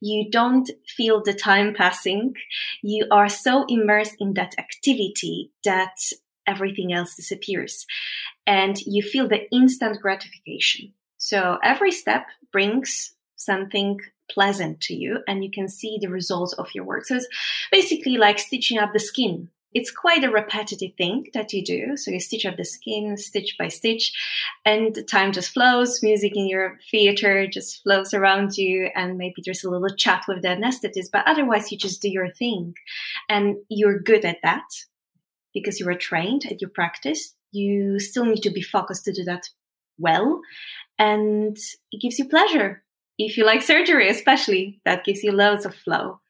You 0.00 0.30
don't 0.30 0.70
feel 0.86 1.22
the 1.22 1.34
time 1.34 1.74
passing. 1.74 2.34
You 2.82 3.06
are 3.10 3.28
so 3.28 3.64
immersed 3.68 4.16
in 4.20 4.34
that 4.34 4.54
activity 4.58 5.50
that 5.64 5.96
everything 6.46 6.92
else 6.92 7.14
disappears 7.14 7.84
and 8.46 8.80
you 8.86 9.02
feel 9.02 9.28
the 9.28 9.50
instant 9.52 10.00
gratification. 10.00 10.94
So 11.18 11.58
every 11.62 11.92
step 11.92 12.26
brings 12.50 13.12
something 13.36 14.00
pleasant 14.30 14.80
to 14.82 14.94
you 14.94 15.18
and 15.26 15.44
you 15.44 15.50
can 15.50 15.68
see 15.68 15.98
the 16.00 16.08
results 16.08 16.52
of 16.54 16.74
your 16.74 16.84
work. 16.84 17.04
So 17.04 17.16
it's 17.16 17.28
basically 17.70 18.16
like 18.16 18.38
stitching 18.38 18.78
up 18.78 18.92
the 18.92 19.00
skin. 19.00 19.50
It's 19.74 19.90
quite 19.90 20.24
a 20.24 20.30
repetitive 20.30 20.92
thing 20.96 21.26
that 21.34 21.52
you 21.52 21.62
do. 21.62 21.96
So 21.96 22.10
you 22.10 22.20
stitch 22.20 22.46
up 22.46 22.56
the 22.56 22.64
skin 22.64 23.16
stitch 23.18 23.56
by 23.58 23.68
stitch 23.68 24.12
and 24.64 24.96
time 25.06 25.32
just 25.32 25.50
flows. 25.50 26.02
Music 26.02 26.32
in 26.34 26.48
your 26.48 26.78
theater 26.90 27.46
just 27.46 27.82
flows 27.82 28.14
around 28.14 28.56
you 28.56 28.88
and 28.94 29.18
maybe 29.18 29.42
there's 29.44 29.64
a 29.64 29.70
little 29.70 29.94
chat 29.94 30.24
with 30.26 30.42
the 30.42 30.48
anesthetist, 30.48 31.10
but 31.12 31.26
otherwise 31.26 31.70
you 31.70 31.76
just 31.76 32.00
do 32.00 32.08
your 32.08 32.30
thing 32.30 32.74
and 33.28 33.56
you're 33.68 33.98
good 33.98 34.24
at 34.24 34.38
that 34.42 34.64
because 35.52 35.78
you 35.78 35.88
are 35.88 35.94
trained 35.94 36.46
at 36.46 36.62
your 36.62 36.70
practice. 36.70 37.34
You 37.52 38.00
still 38.00 38.24
need 38.24 38.42
to 38.42 38.50
be 38.50 38.62
focused 38.62 39.04
to 39.04 39.12
do 39.12 39.24
that 39.24 39.50
well 39.98 40.40
and 40.98 41.56
it 41.92 42.00
gives 42.00 42.18
you 42.18 42.28
pleasure 42.28 42.82
if 43.18 43.36
you 43.36 43.44
like 43.44 43.62
surgery, 43.62 44.08
especially, 44.08 44.80
that 44.84 45.04
gives 45.04 45.22
you 45.22 45.32
loads 45.32 45.66
of 45.66 45.74
flow. 45.74 46.20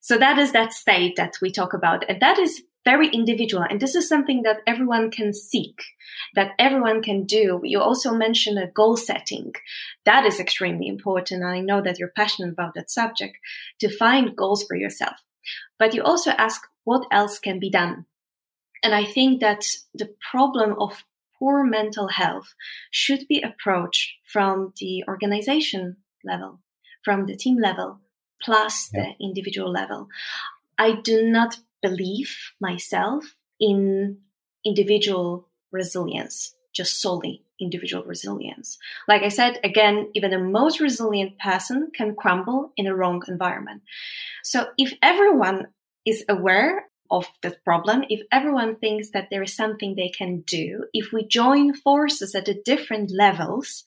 So 0.00 0.16
that 0.18 0.38
is 0.38 0.52
that 0.52 0.72
state 0.72 1.16
that 1.16 1.34
we 1.42 1.50
talk 1.50 1.74
about. 1.74 2.08
And 2.08 2.22
that 2.22 2.38
is 2.38 2.62
very 2.84 3.08
individual. 3.08 3.64
And 3.68 3.80
this 3.80 3.96
is 3.96 4.08
something 4.08 4.42
that 4.42 4.60
everyone 4.64 5.10
can 5.10 5.34
seek, 5.34 5.82
that 6.36 6.52
everyone 6.56 7.02
can 7.02 7.24
do. 7.24 7.60
You 7.64 7.80
also 7.80 8.14
mentioned 8.14 8.58
a 8.60 8.68
goal 8.68 8.96
setting. 8.96 9.54
That 10.04 10.24
is 10.24 10.38
extremely 10.38 10.86
important. 10.86 11.44
I 11.44 11.60
know 11.60 11.82
that 11.82 11.98
you're 11.98 12.12
passionate 12.16 12.52
about 12.52 12.74
that 12.74 12.90
subject 12.90 13.38
to 13.80 13.88
find 13.88 14.36
goals 14.36 14.64
for 14.64 14.76
yourself. 14.76 15.16
But 15.80 15.94
you 15.94 16.02
also 16.02 16.30
ask 16.30 16.62
what 16.84 17.06
else 17.10 17.40
can 17.40 17.58
be 17.58 17.70
done. 17.70 18.06
And 18.84 18.94
I 18.94 19.04
think 19.04 19.40
that 19.40 19.64
the 19.92 20.14
problem 20.30 20.76
of 20.78 21.04
poor 21.38 21.64
mental 21.64 22.08
health 22.08 22.54
should 22.92 23.26
be 23.28 23.42
approached 23.42 24.12
from 24.24 24.72
the 24.80 25.02
organization 25.08 25.96
level, 26.26 26.60
from 27.02 27.26
the 27.26 27.36
team 27.36 27.58
level, 27.58 28.00
plus 28.42 28.90
yeah. 28.92 29.02
the 29.02 29.24
individual 29.24 29.70
level. 29.70 30.08
I 30.78 30.92
do 30.92 31.22
not 31.22 31.58
believe 31.82 32.52
myself 32.60 33.24
in 33.58 34.18
individual 34.64 35.48
resilience, 35.72 36.54
just 36.74 37.00
solely 37.00 37.42
individual 37.60 38.04
resilience. 38.04 38.78
Like 39.08 39.22
I 39.22 39.28
said, 39.28 39.58
again, 39.64 40.10
even 40.14 40.30
the 40.30 40.38
most 40.38 40.80
resilient 40.80 41.38
person 41.38 41.90
can 41.94 42.14
crumble 42.14 42.72
in 42.76 42.86
a 42.86 42.94
wrong 42.94 43.22
environment. 43.28 43.82
So 44.44 44.68
if 44.76 44.92
everyone 45.02 45.68
is 46.04 46.24
aware 46.28 46.86
of 47.10 47.26
the 47.42 47.56
problem, 47.64 48.04
if 48.08 48.20
everyone 48.32 48.76
thinks 48.76 49.10
that 49.10 49.28
there 49.30 49.42
is 49.42 49.54
something 49.54 49.94
they 49.94 50.08
can 50.08 50.40
do, 50.40 50.84
if 50.92 51.12
we 51.12 51.26
join 51.26 51.72
forces 51.72 52.34
at 52.34 52.44
the 52.46 52.60
different 52.64 53.10
levels, 53.10 53.84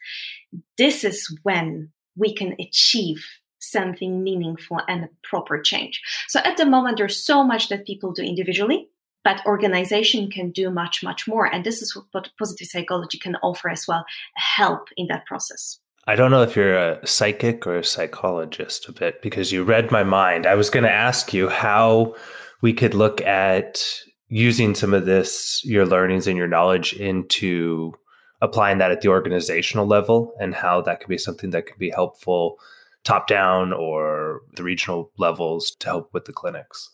this 0.78 1.04
is 1.04 1.28
when 1.44 1.92
we 2.16 2.34
can 2.34 2.56
achieve 2.60 3.26
something 3.60 4.24
meaningful 4.24 4.80
and 4.88 5.06
a 5.06 5.10
proper 5.24 5.60
change. 5.60 6.02
So 6.28 6.40
at 6.44 6.58
the 6.58 6.66
moment, 6.66 6.98
there's 6.98 7.24
so 7.24 7.44
much 7.44 7.70
that 7.70 7.86
people 7.86 8.12
do 8.12 8.24
individually, 8.24 8.88
but 9.24 9.46
organization 9.46 10.32
can 10.32 10.52
do 10.52 10.70
much, 10.70 11.04
much 11.04 11.28
more. 11.28 11.46
And 11.46 11.64
this 11.64 11.82
is 11.82 11.96
what 12.12 12.30
positive 12.38 12.68
psychology 12.68 13.18
can 13.18 13.36
offer 13.44 13.70
as 13.70 13.88
well, 13.88 14.06
help 14.36 14.88
in 14.98 15.08
that 15.08 15.26
process. 15.26 15.80
I 16.08 16.16
don't 16.16 16.32
know 16.32 16.42
if 16.42 16.56
you're 16.56 16.76
a 16.76 17.06
psychic 17.06 17.68
or 17.68 17.78
a 17.78 17.84
psychologist 17.84 18.88
a 18.88 18.92
bit 18.92 19.22
because 19.22 19.52
you 19.52 19.64
read 19.64 19.92
my 19.92 20.04
mind. 20.04 20.48
I 20.48 20.56
was 20.56 20.70
going 20.70 20.86
to 20.86 20.92
ask 20.92 21.34
you 21.34 21.50
how 21.50 22.16
we 22.62 22.74
could 22.74 22.94
look 22.94 23.22
at 23.22 23.84
using 24.28 24.74
some 24.74 24.94
of 24.94 25.06
this, 25.06 25.62
your 25.64 25.86
learnings 25.86 26.26
and 26.26 26.38
your 26.38 26.48
knowledge 26.48 26.94
into 26.94 27.94
applying 28.42 28.78
that 28.78 28.92
at 28.92 29.02
the 29.02 29.10
organizational 29.10 29.86
level 29.86 30.34
and 30.40 30.56
how 30.56 30.82
that 30.82 31.00
could 31.00 31.10
be 31.10 31.18
something 31.18 31.50
that 31.52 31.66
could 31.66 31.78
be 31.78 31.90
helpful 31.90 32.58
top 33.04 33.28
down 33.28 33.72
or 33.72 34.42
the 34.56 34.64
regional 34.64 35.12
levels 35.18 35.72
to 35.72 35.88
help 35.88 36.14
with 36.14 36.26
the 36.26 36.34
clinics. 36.34 36.92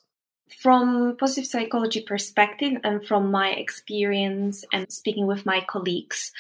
From 0.62 1.18
positive 1.18 1.50
psychology 1.50 2.02
perspective 2.02 2.74
and 2.84 3.06
from 3.06 3.32
my 3.32 3.50
experience 3.50 4.64
and 4.72 4.92
speaking 4.92 5.26
with 5.26 5.46
my 5.46 5.62
colleagues 5.68 6.32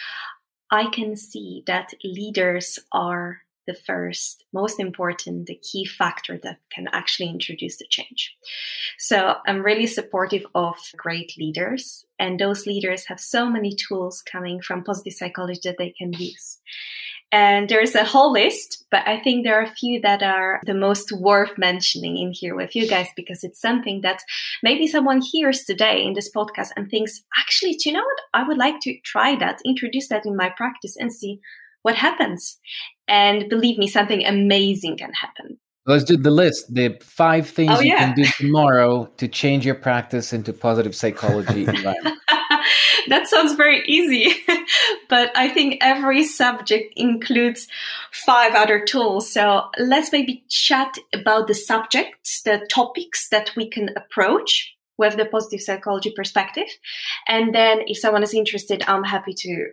i 0.71 0.85
can 0.91 1.15
see 1.15 1.63
that 1.67 1.93
leaders 2.03 2.79
are 2.91 3.41
the 3.67 3.74
first, 3.74 4.43
most 4.53 4.79
important, 4.79 5.48
the 5.48 5.55
key 5.55 5.86
factor 5.86 6.38
that 6.43 6.60
can 6.72 6.88
actually 6.91 7.29
introduce 7.29 7.77
the 7.77 7.88
change. 7.89 8.36
So 8.98 9.36
I'm 9.48 9.63
really 9.63 9.88
supportive 9.88 10.45
of 10.55 10.75
great 10.98 11.34
leaders, 11.38 12.05
and 12.19 12.39
those 12.39 12.65
leaders 12.65 13.05
have 13.05 13.19
so 13.19 13.50
many 13.50 13.75
tools 13.75 14.22
coming 14.22 14.62
from 14.62 14.84
positive 14.84 15.13
psychology 15.13 15.62
that 15.63 15.77
they 15.77 15.91
can 15.91 16.13
use. 16.13 16.60
And 17.31 17.67
there's 17.67 17.95
a 17.95 18.05
whole 18.05 18.31
list, 18.31 18.86
but 18.91 19.05
I 19.07 19.19
think 19.19 19.43
there 19.43 19.60
are 19.60 19.63
a 19.63 19.75
few 19.75 20.00
that 20.01 20.24
are 20.24 20.62
the 20.65 20.74
most 20.74 21.12
worth 21.12 21.57
mentioning 21.57 22.17
in 22.17 22.31
here 22.31 22.55
with 22.55 22.75
you 22.75 22.88
guys 22.88 23.07
because 23.15 23.43
it's 23.43 23.60
something 23.60 24.01
that 24.01 24.22
maybe 24.63 24.88
someone 24.88 25.22
hears 25.22 25.63
today 25.63 26.01
in 26.01 26.13
this 26.13 26.31
podcast 26.31 26.69
and 26.77 26.89
thinks, 26.89 27.24
actually, 27.38 27.74
do 27.74 27.89
you 27.89 27.93
know 27.93 28.03
what? 28.05 28.22
I 28.34 28.48
would 28.48 28.57
like 28.57 28.79
to 28.84 28.98
try 29.03 29.36
that, 29.38 29.60
introduce 29.65 30.07
that 30.10 30.25
in 30.25 30.38
my 30.38 30.50
practice 30.55 30.95
and 30.95 31.12
see 31.12 31.41
what 31.81 31.95
happens. 31.95 32.57
And 33.07 33.50
believe 33.50 33.77
me, 33.77 33.88
something 33.88 34.25
amazing 34.25 34.97
can 34.97 35.13
happen. 35.13 35.59
Let's 35.85 36.03
do 36.03 36.17
the 36.17 36.31
list. 36.31 36.74
The 36.74 36.97
five 37.01 37.47
things 37.47 37.71
Oh, 37.75 37.79
you 37.79 37.91
yeah. 37.91 38.00
can 38.00 38.15
do 38.15 38.25
tomorrow 38.38 39.05
to 39.17 39.27
change 39.27 39.65
your 39.65 39.75
practice 39.75 40.33
into 40.33 40.51
positive 40.51 40.95
psychology 40.95 41.65
that 43.07 43.27
sounds 43.27 43.53
very 43.53 43.83
easy, 43.85 44.35
but 45.09 45.31
I 45.35 45.50
think 45.50 45.77
every 45.81 46.24
subject 46.24 46.93
includes 46.95 47.67
five 48.12 48.53
other 48.55 48.83
tools. 48.83 49.31
So 49.31 49.69
let's 49.77 50.12
maybe 50.12 50.43
chat 50.50 50.95
about 51.13 51.47
the 51.47 51.53
subjects, 51.53 52.41
the 52.41 52.65
topics 52.69 53.29
that 53.29 53.51
we 53.55 53.69
can 53.69 53.89
approach 53.95 54.75
with 54.97 55.17
the 55.17 55.25
positive 55.25 55.62
psychology 55.62 56.13
perspective. 56.15 56.67
And 57.27 57.53
then 57.53 57.81
if 57.88 57.97
someone 57.97 58.24
is 58.24 58.33
interested, 58.33 58.83
I'm 58.88 59.03
happy 59.03 59.33
to 59.33 59.71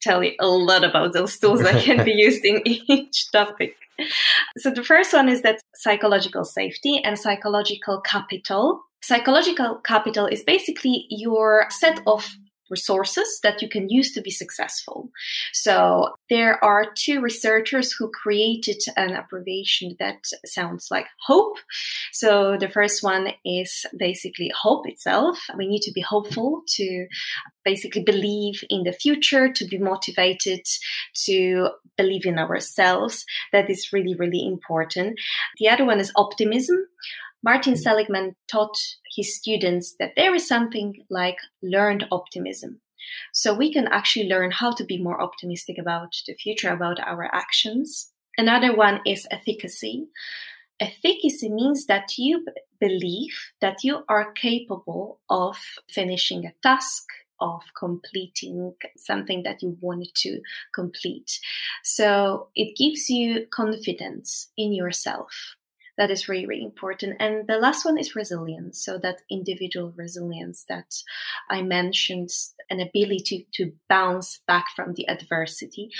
tell 0.00 0.22
you 0.22 0.32
a 0.40 0.46
lot 0.46 0.84
about 0.84 1.12
those 1.12 1.38
tools 1.38 1.62
that 1.62 1.82
can 1.82 2.04
be 2.04 2.12
used 2.26 2.44
in 2.44 2.60
each 2.64 3.30
topic. 3.32 3.76
So 4.58 4.70
the 4.70 4.84
first 4.84 5.12
one 5.12 5.28
is 5.28 5.42
that 5.42 5.60
psychological 5.74 6.44
safety 6.44 7.00
and 7.02 7.18
psychological 7.18 8.00
capital. 8.00 8.82
Psychological 9.02 9.76
capital 9.76 10.26
is 10.26 10.42
basically 10.42 11.06
your 11.08 11.66
set 11.70 12.00
of 12.06 12.28
resources 12.70 13.40
that 13.42 13.62
you 13.62 13.68
can 13.68 13.88
use 13.88 14.12
to 14.12 14.20
be 14.20 14.30
successful. 14.30 15.10
So 15.52 16.14
there 16.28 16.62
are 16.64 16.86
two 16.94 17.20
researchers 17.20 17.92
who 17.92 18.10
created 18.10 18.82
an 18.96 19.14
abbreviation 19.14 19.96
that 19.98 20.24
sounds 20.44 20.88
like 20.90 21.06
HOPE. 21.26 21.56
So 22.12 22.56
the 22.58 22.68
first 22.68 23.02
one 23.02 23.32
is 23.44 23.86
basically 23.96 24.50
hope 24.60 24.88
itself. 24.88 25.38
We 25.56 25.66
need 25.66 25.82
to 25.82 25.92
be 25.92 26.00
hopeful 26.00 26.62
to 26.76 27.06
basically 27.64 28.02
believe 28.02 28.62
in 28.70 28.84
the 28.84 28.92
future, 28.92 29.52
to 29.52 29.64
be 29.66 29.78
motivated, 29.78 30.60
to 31.24 31.70
believe 31.96 32.26
in 32.26 32.38
ourselves. 32.38 33.24
That 33.52 33.68
is 33.68 33.92
really, 33.92 34.14
really 34.14 34.46
important. 34.46 35.18
The 35.58 35.68
other 35.68 35.84
one 35.84 36.00
is 36.00 36.12
optimism. 36.16 36.86
Martin 37.46 37.76
Seligman 37.76 38.34
taught 38.48 38.76
his 39.14 39.36
students 39.36 39.94
that 40.00 40.14
there 40.16 40.34
is 40.34 40.48
something 40.48 41.04
like 41.08 41.36
learned 41.62 42.04
optimism. 42.10 42.80
So 43.32 43.54
we 43.54 43.72
can 43.72 43.86
actually 43.86 44.28
learn 44.28 44.50
how 44.50 44.72
to 44.72 44.82
be 44.84 45.00
more 45.00 45.22
optimistic 45.22 45.78
about 45.78 46.12
the 46.26 46.34
future, 46.34 46.70
about 46.70 46.98
our 46.98 47.32
actions. 47.32 48.10
Another 48.36 48.74
one 48.74 48.98
is 49.06 49.28
efficacy. 49.30 50.08
Efficacy 50.80 51.48
means 51.48 51.86
that 51.86 52.18
you 52.18 52.44
believe 52.80 53.52
that 53.60 53.84
you 53.84 54.02
are 54.08 54.32
capable 54.32 55.20
of 55.30 55.56
finishing 55.88 56.46
a 56.46 56.54
task, 56.64 57.04
of 57.38 57.62
completing 57.78 58.74
something 58.96 59.44
that 59.44 59.62
you 59.62 59.78
wanted 59.80 60.10
to 60.16 60.40
complete. 60.74 61.38
So 61.84 62.48
it 62.56 62.76
gives 62.76 63.08
you 63.08 63.46
confidence 63.52 64.50
in 64.58 64.72
yourself 64.72 65.55
that 65.98 66.10
is 66.10 66.28
really 66.28 66.46
really 66.46 66.64
important. 66.64 67.16
And 67.20 67.46
the 67.46 67.58
last 67.58 67.84
one 67.84 67.98
is 67.98 68.16
resilience. 68.16 68.84
So 68.84 68.98
that 68.98 69.22
individual 69.30 69.92
resilience 69.96 70.64
that 70.68 71.02
i 71.50 71.62
mentioned 71.62 72.30
an 72.70 72.80
ability 72.80 73.48
to 73.52 73.72
bounce 73.88 74.40
back 74.46 74.66
from 74.74 74.94
the 74.94 75.08
adversity. 75.08 75.90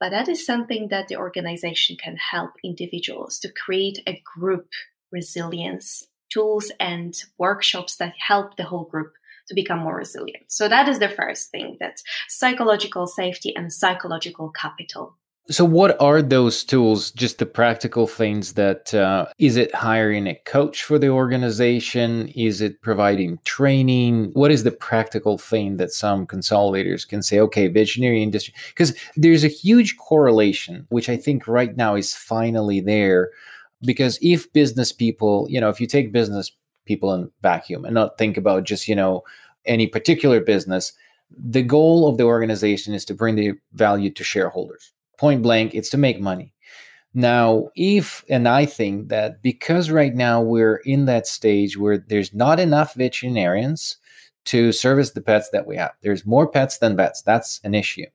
But 0.00 0.10
that 0.10 0.28
is 0.28 0.44
something 0.44 0.88
that 0.88 1.08
the 1.08 1.16
organization 1.16 1.96
can 1.96 2.16
help 2.16 2.50
individuals 2.64 3.38
to 3.38 3.52
create 3.52 4.00
a 4.06 4.20
group 4.36 4.68
resilience 5.12 6.08
tools 6.28 6.72
and 6.80 7.14
workshops 7.38 7.96
that 7.96 8.14
help 8.18 8.56
the 8.56 8.64
whole 8.64 8.84
group 8.84 9.12
to 9.48 9.54
become 9.54 9.78
more 9.78 9.96
resilient. 9.96 10.44
So 10.48 10.68
that 10.68 10.88
is 10.88 10.98
the 10.98 11.08
first 11.08 11.50
thing 11.50 11.76
that 11.80 12.02
psychological 12.28 13.06
safety 13.06 13.54
and 13.54 13.72
psychological 13.72 14.50
capital 14.50 15.18
So, 15.50 15.64
what 15.64 16.00
are 16.00 16.22
those 16.22 16.62
tools? 16.62 17.10
Just 17.10 17.38
the 17.38 17.46
practical 17.46 18.06
things 18.06 18.52
that 18.52 18.94
uh, 18.94 19.26
is 19.38 19.56
it 19.56 19.74
hiring 19.74 20.28
a 20.28 20.36
coach 20.44 20.84
for 20.84 21.00
the 21.00 21.08
organization? 21.08 22.28
Is 22.28 22.60
it 22.60 22.80
providing 22.80 23.40
training? 23.44 24.30
What 24.34 24.52
is 24.52 24.62
the 24.62 24.70
practical 24.70 25.38
thing 25.38 25.78
that 25.78 25.92
some 25.92 26.28
consolidators 26.28 27.08
can 27.08 27.22
say, 27.22 27.40
okay, 27.40 27.66
veterinary 27.66 28.22
industry? 28.22 28.54
Because 28.68 28.96
there's 29.16 29.42
a 29.42 29.48
huge 29.48 29.96
correlation, 29.96 30.86
which 30.90 31.08
I 31.08 31.16
think 31.16 31.48
right 31.48 31.76
now 31.76 31.96
is 31.96 32.14
finally 32.14 32.80
there. 32.80 33.30
Because 33.84 34.20
if 34.22 34.50
business 34.52 34.92
people, 34.92 35.48
you 35.50 35.60
know, 35.60 35.70
if 35.70 35.80
you 35.80 35.88
take 35.88 36.12
business 36.12 36.52
people 36.84 37.12
in 37.14 37.28
vacuum 37.42 37.84
and 37.84 37.94
not 37.94 38.16
think 38.16 38.36
about 38.36 38.62
just, 38.62 38.86
you 38.86 38.94
know, 38.94 39.24
any 39.66 39.88
particular 39.88 40.40
business, 40.40 40.92
the 41.36 41.62
goal 41.62 42.08
of 42.08 42.16
the 42.16 42.24
organization 42.24 42.94
is 42.94 43.04
to 43.06 43.14
bring 43.14 43.34
the 43.34 43.54
value 43.72 44.10
to 44.10 44.22
shareholders 44.22 44.92
point 45.18 45.42
blank 45.42 45.74
it's 45.74 45.90
to 45.90 45.98
make 45.98 46.20
money. 46.20 46.52
Now 47.14 47.68
if 47.76 48.24
and 48.30 48.48
i 48.48 48.64
think 48.64 49.08
that 49.10 49.42
because 49.42 49.90
right 49.90 50.14
now 50.14 50.40
we're 50.40 50.76
in 50.76 51.04
that 51.06 51.26
stage 51.26 51.76
where 51.76 51.98
there's 51.98 52.32
not 52.32 52.58
enough 52.58 52.94
veterinarians 52.94 53.98
to 54.44 54.72
service 54.72 55.12
the 55.12 55.20
pets 55.20 55.50
that 55.50 55.66
we 55.66 55.76
have 55.76 55.92
there's 56.00 56.26
more 56.26 56.48
pets 56.48 56.78
than 56.78 56.96
vets 56.96 57.22
that's 57.22 57.60
an 57.64 57.74
issue. 57.74 58.06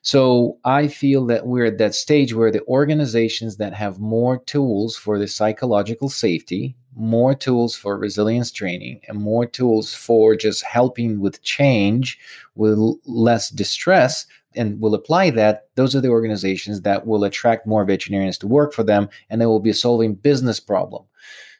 So 0.00 0.56
i 0.64 0.88
feel 0.88 1.26
that 1.26 1.46
we're 1.46 1.66
at 1.66 1.78
that 1.78 1.94
stage 1.94 2.32
where 2.32 2.50
the 2.50 2.64
organizations 2.66 3.58
that 3.58 3.74
have 3.74 4.00
more 4.00 4.38
tools 4.44 4.96
for 4.96 5.18
the 5.18 5.28
psychological 5.28 6.08
safety 6.08 6.74
more 6.98 7.34
tools 7.34 7.76
for 7.76 7.96
resilience 7.96 8.50
training 8.50 9.00
and 9.08 9.18
more 9.18 9.46
tools 9.46 9.94
for 9.94 10.34
just 10.34 10.64
helping 10.64 11.20
with 11.20 11.42
change 11.42 12.18
with 12.56 12.78
less 13.06 13.50
distress 13.50 14.26
and 14.54 14.80
will 14.80 14.94
apply 14.94 15.30
that, 15.30 15.68
those 15.74 15.94
are 15.94 16.00
the 16.00 16.08
organizations 16.08 16.82
that 16.82 17.06
will 17.06 17.24
attract 17.24 17.66
more 17.66 17.84
veterinarians 17.84 18.38
to 18.38 18.46
work 18.46 18.72
for 18.72 18.82
them 18.82 19.08
and 19.28 19.40
they 19.40 19.46
will 19.46 19.60
be 19.60 19.72
solving 19.72 20.14
business 20.14 20.60
problem. 20.60 21.04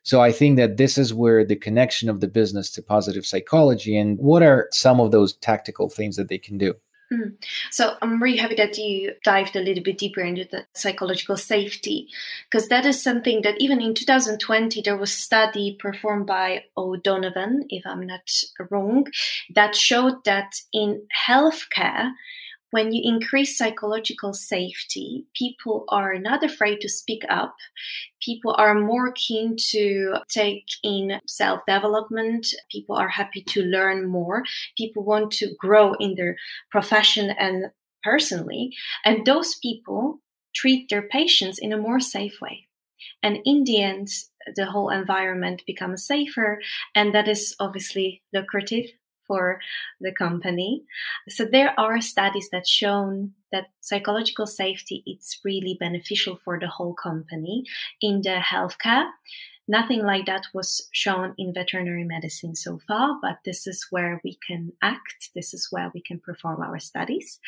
So 0.02 0.22
I 0.22 0.32
think 0.32 0.56
that 0.56 0.78
this 0.78 0.96
is 0.96 1.12
where 1.12 1.44
the 1.44 1.56
connection 1.56 2.08
of 2.08 2.20
the 2.20 2.28
business 2.28 2.70
to 2.72 2.82
positive 2.82 3.26
psychology 3.26 3.98
and 3.98 4.18
what 4.18 4.42
are 4.42 4.68
some 4.72 5.00
of 5.00 5.10
those 5.10 5.34
tactical 5.34 5.90
things 5.90 6.16
that 6.16 6.28
they 6.28 6.38
can 6.38 6.56
do. 6.56 6.74
Mm. 7.12 7.42
So 7.70 7.96
I'm 8.02 8.22
really 8.22 8.36
happy 8.36 8.54
that 8.56 8.76
you 8.76 9.14
dived 9.24 9.56
a 9.56 9.60
little 9.60 9.82
bit 9.82 9.98
deeper 9.98 10.20
into 10.20 10.44
the 10.44 10.66
psychological 10.74 11.36
safety, 11.36 12.08
because 12.50 12.68
that 12.68 12.84
is 12.84 13.02
something 13.02 13.42
that 13.42 13.58
even 13.60 13.80
in 13.80 13.94
2020 13.94 14.82
there 14.82 14.96
was 14.96 15.10
a 15.10 15.14
study 15.14 15.76
performed 15.80 16.26
by 16.26 16.64
O'Donovan, 16.76 17.64
if 17.70 17.86
I'm 17.86 18.06
not 18.06 18.30
wrong, 18.70 19.06
that 19.54 19.74
showed 19.74 20.24
that 20.24 20.60
in 20.72 21.02
healthcare 21.26 22.10
when 22.70 22.92
you 22.92 23.02
increase 23.04 23.56
psychological 23.56 24.34
safety, 24.34 25.26
people 25.34 25.84
are 25.88 26.18
not 26.18 26.42
afraid 26.42 26.80
to 26.80 26.88
speak 26.88 27.22
up. 27.28 27.56
People 28.20 28.54
are 28.58 28.74
more 28.74 29.12
keen 29.12 29.56
to 29.70 30.16
take 30.28 30.66
in 30.82 31.20
self 31.26 31.60
development. 31.66 32.46
People 32.70 32.96
are 32.96 33.08
happy 33.08 33.42
to 33.42 33.62
learn 33.62 34.06
more. 34.06 34.42
People 34.76 35.04
want 35.04 35.32
to 35.32 35.54
grow 35.58 35.94
in 35.94 36.14
their 36.14 36.36
profession 36.70 37.30
and 37.30 37.70
personally. 38.02 38.74
And 39.04 39.24
those 39.24 39.54
people 39.56 40.20
treat 40.54 40.88
their 40.88 41.02
patients 41.02 41.58
in 41.58 41.72
a 41.72 41.78
more 41.78 42.00
safe 42.00 42.40
way. 42.40 42.68
And 43.22 43.38
in 43.44 43.64
the 43.64 43.82
end, 43.82 44.08
the 44.56 44.66
whole 44.66 44.90
environment 44.90 45.62
becomes 45.66 46.06
safer. 46.06 46.60
And 46.94 47.14
that 47.14 47.28
is 47.28 47.54
obviously 47.60 48.22
lucrative 48.32 48.86
for 49.28 49.60
the 50.00 50.12
company. 50.12 50.82
So 51.28 51.44
there 51.44 51.78
are 51.78 52.00
studies 52.00 52.48
that 52.50 52.66
shown 52.66 53.34
that 53.52 53.66
psychological 53.80 54.46
safety 54.46 55.04
it's 55.06 55.40
really 55.44 55.76
beneficial 55.78 56.36
for 56.44 56.58
the 56.58 56.68
whole 56.68 56.94
company 56.94 57.62
in 58.02 58.22
the 58.22 58.40
healthcare. 58.40 59.06
Nothing 59.70 60.02
like 60.02 60.24
that 60.24 60.46
was 60.54 60.88
shown 60.92 61.34
in 61.36 61.52
veterinary 61.52 62.04
medicine 62.04 62.56
so 62.56 62.80
far, 62.88 63.18
but 63.20 63.40
this 63.44 63.66
is 63.66 63.86
where 63.90 64.18
we 64.24 64.38
can 64.46 64.72
act. 64.80 65.28
This 65.34 65.52
is 65.52 65.68
where 65.70 65.90
we 65.92 66.00
can 66.00 66.18
perform 66.20 66.62
our 66.62 66.78
studies. 66.78 67.38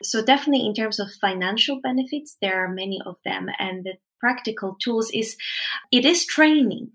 So 0.00 0.24
definitely 0.24 0.64
in 0.66 0.74
terms 0.74 1.00
of 1.00 1.10
financial 1.20 1.80
benefits, 1.80 2.36
there 2.40 2.64
are 2.64 2.68
many 2.68 3.00
of 3.04 3.16
them. 3.24 3.48
And 3.58 3.82
the 3.82 3.94
practical 4.20 4.76
tools 4.80 5.10
is, 5.12 5.36
it 5.90 6.04
is 6.04 6.24
training. 6.24 6.92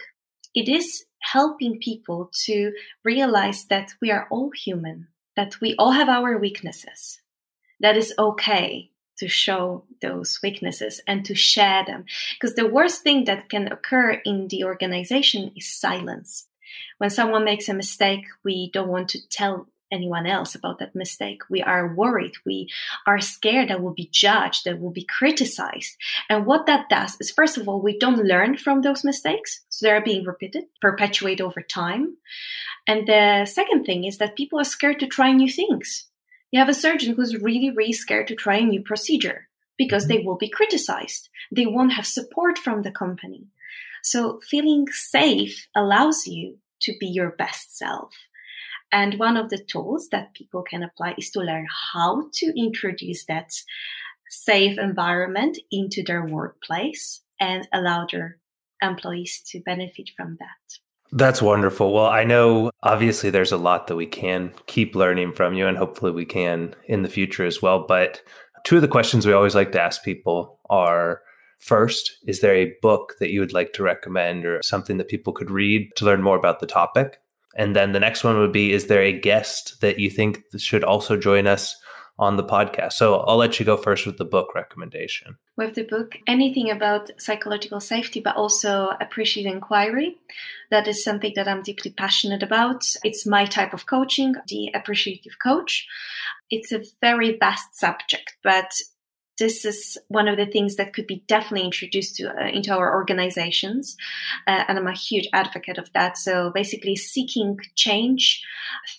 It 0.56 0.70
is 0.70 1.04
helping 1.22 1.80
people 1.80 2.32
to 2.46 2.74
realize 3.04 3.66
that 3.66 3.94
we 4.02 4.12
are 4.12 4.28
all 4.30 4.52
human, 4.52 5.08
that 5.36 5.60
we 5.62 5.76
all 5.78 5.92
have 5.92 6.10
our 6.10 6.38
weaknesses. 6.38 7.20
That 7.80 7.98
is 7.98 8.14
okay 8.18 8.92
to 9.20 9.28
show 9.28 9.84
those 10.02 10.40
weaknesses 10.42 11.02
and 11.08 11.26
to 11.26 11.36
share 11.36 11.84
them. 11.86 12.06
Because 12.34 12.56
the 12.56 12.68
worst 12.68 13.04
thing 13.04 13.26
that 13.26 13.50
can 13.50 13.72
occur 13.72 14.22
in 14.26 14.48
the 14.48 14.64
organization 14.64 15.52
is 15.56 15.68
silence. 15.68 16.48
When 16.98 17.10
someone 17.10 17.44
makes 17.44 17.70
a 17.70 17.74
mistake, 17.74 18.26
we 18.44 18.70
don't 18.72 18.88
want 18.88 19.10
to 19.10 19.28
tell 19.30 19.68
anyone 19.92 20.28
else 20.28 20.56
about 20.56 20.80
that 20.80 20.96
mistake. 20.96 21.42
We 21.50 21.62
are 21.62 21.94
worried. 21.94 22.34
We 22.46 22.70
are 23.08 23.20
scared 23.20 23.70
that 23.70 23.82
we'll 23.82 23.94
be 23.94 24.10
judged, 24.12 24.66
that 24.66 24.80
we'll 24.80 24.92
be 24.92 25.06
criticized. 25.06 25.98
And 26.30 26.46
what 26.46 26.66
that 26.66 26.90
does 26.90 27.18
is, 27.20 27.32
first 27.32 27.58
of 27.58 27.68
all, 27.68 27.82
we 27.82 27.98
don't 27.98 28.26
learn 28.26 28.58
from 28.58 28.82
those 28.82 29.04
mistakes. 29.04 29.62
So 29.70 29.86
they're 29.86 30.02
being 30.02 30.26
repeated, 30.26 30.66
perpetuate 30.82 31.42
over 31.42 31.62
time. 31.62 32.18
And 32.88 33.08
the 33.08 33.46
second 33.46 33.86
thing 33.86 34.06
is 34.06 34.18
that 34.18 34.36
people 34.36 34.60
are 34.60 34.66
scared 34.66 35.00
to 35.00 35.08
try 35.08 35.32
new 35.32 35.50
things. 35.50 36.06
You 36.52 36.60
have 36.60 36.70
a 36.70 36.74
surgeon 36.74 37.16
who's 37.16 37.36
really, 37.36 37.70
really 37.70 37.94
scared 37.94 38.28
to 38.28 38.36
try 38.36 38.58
a 38.58 38.66
new 38.66 38.82
procedure 38.82 39.48
because 39.78 40.06
mm-hmm. 40.06 40.18
they 40.18 40.24
will 40.24 40.38
be 40.38 40.50
criticized. 40.50 41.30
They 41.52 41.66
won't 41.66 41.94
have 41.94 42.08
support 42.08 42.58
from 42.58 42.82
the 42.82 42.92
company. 42.92 43.48
So 44.04 44.40
feeling 44.50 44.88
safe 44.92 45.68
allows 45.76 46.26
you 46.26 46.58
to 46.82 46.94
be 47.00 47.08
your 47.08 47.32
best 47.32 47.78
self. 47.78 48.14
And 48.92 49.20
one 49.20 49.38
of 49.38 49.50
the 49.50 49.64
tools 49.64 50.10
that 50.12 50.34
people 50.34 50.64
can 50.64 50.84
apply 50.84 51.16
is 51.18 51.30
to 51.32 51.42
learn 51.42 51.68
how 51.94 52.30
to 52.34 52.54
introduce 52.60 53.26
that 53.26 53.52
safe 54.30 54.78
environment 54.80 55.58
into 55.72 56.04
their 56.04 56.26
workplace 56.26 57.22
and 57.40 57.68
allow 57.74 58.08
their 58.12 58.38
employees 58.82 59.42
to 59.48 59.62
benefit 59.62 60.10
from 60.16 60.38
that. 60.40 60.80
That's 61.12 61.42
wonderful. 61.42 61.94
Well, 61.94 62.06
I 62.06 62.24
know 62.24 62.72
obviously 62.84 63.30
there's 63.30 63.52
a 63.52 63.58
lot 63.58 63.88
that 63.88 63.96
we 63.96 64.06
can 64.06 64.54
keep 64.68 64.96
learning 64.96 65.34
from 65.34 65.56
you, 65.56 65.68
and 65.68 65.78
hopefully 65.78 66.12
we 66.12 66.26
can 66.26 66.76
in 66.86 67.02
the 67.02 67.10
future 67.10 67.46
as 67.46 67.62
well. 67.62 67.86
But 67.88 68.22
two 68.64 68.76
of 68.76 68.82
the 68.82 68.88
questions 68.88 69.26
we 69.26 69.34
always 69.34 69.56
like 69.56 69.72
to 69.72 69.82
ask 69.82 70.04
people 70.04 70.60
are 70.70 71.22
first, 71.58 72.18
is 72.28 72.42
there 72.42 72.56
a 72.56 72.74
book 72.82 73.16
that 73.20 73.32
you 73.32 73.40
would 73.40 73.54
like 73.54 73.74
to 73.74 73.84
recommend 73.84 74.46
or 74.46 74.62
something 74.64 74.98
that 74.98 75.08
people 75.08 75.34
could 75.34 75.50
read 75.50 75.90
to 75.96 76.06
learn 76.06 76.22
more 76.22 76.38
about 76.38 76.60
the 76.60 76.68
topic? 76.68 77.20
And 77.56 77.76
then 77.76 77.94
the 77.94 78.00
next 78.00 78.24
one 78.24 78.38
would 78.38 78.52
be 78.52 78.74
Is 78.74 78.88
there 78.88 79.02
a 79.02 79.12
guest 79.12 79.82
that 79.82 80.00
you 80.00 80.10
think 80.10 80.44
should 80.58 80.84
also 80.84 81.18
join 81.18 81.48
us 81.48 81.76
on 82.20 82.36
the 82.36 82.44
podcast. 82.44 82.94
So 82.94 83.22
I'll 83.22 83.38
let 83.38 83.60
you 83.60 83.66
go 83.66 83.78
first 83.78 84.06
with 84.06 84.18
the 84.18 84.26
book 84.26 84.54
recommendation. 84.54 85.38
With 85.56 85.76
the 85.76 85.84
book, 85.84 86.18
anything 86.28 86.70
about 86.70 87.10
psychological 87.18 87.80
safety, 87.80 88.20
but 88.20 88.36
also 88.36 88.90
appreciative 89.00 89.54
inquiry. 89.54 90.18
That 90.70 90.88
is 90.88 91.04
something 91.04 91.32
that 91.38 91.48
I'm 91.48 91.64
deeply 91.64 91.92
passionate 91.92 92.44
about. 92.44 92.84
It's 93.06 93.26
my 93.26 93.46
type 93.46 93.74
of 93.74 93.86
coaching, 93.86 94.36
the 94.50 94.70
appreciative 94.76 95.38
coach. 95.42 95.88
It's 96.52 96.74
a 96.74 96.84
very 97.00 97.38
vast 97.38 97.80
subject, 97.80 98.36
but 98.44 98.70
this 99.40 99.66
is 99.66 99.98
one 100.08 100.28
of 100.28 100.38
the 100.38 100.46
things 100.46 100.76
that 100.76 100.94
could 100.94 101.08
be 101.08 101.24
definitely 101.28 101.66
introduced 101.66 102.16
to, 102.18 102.30
uh, 102.30 102.48
into 102.48 102.72
our 102.72 102.94
organizations. 102.94 103.98
Uh, 104.46 104.64
and 104.68 104.78
I'm 104.78 104.88
a 104.88 104.94
huge 104.94 105.28
advocate 105.34 105.78
of 105.78 105.92
that. 105.94 106.18
So 106.18 106.52
basically 106.54 106.96
seeking 106.96 107.58
change 107.76 108.44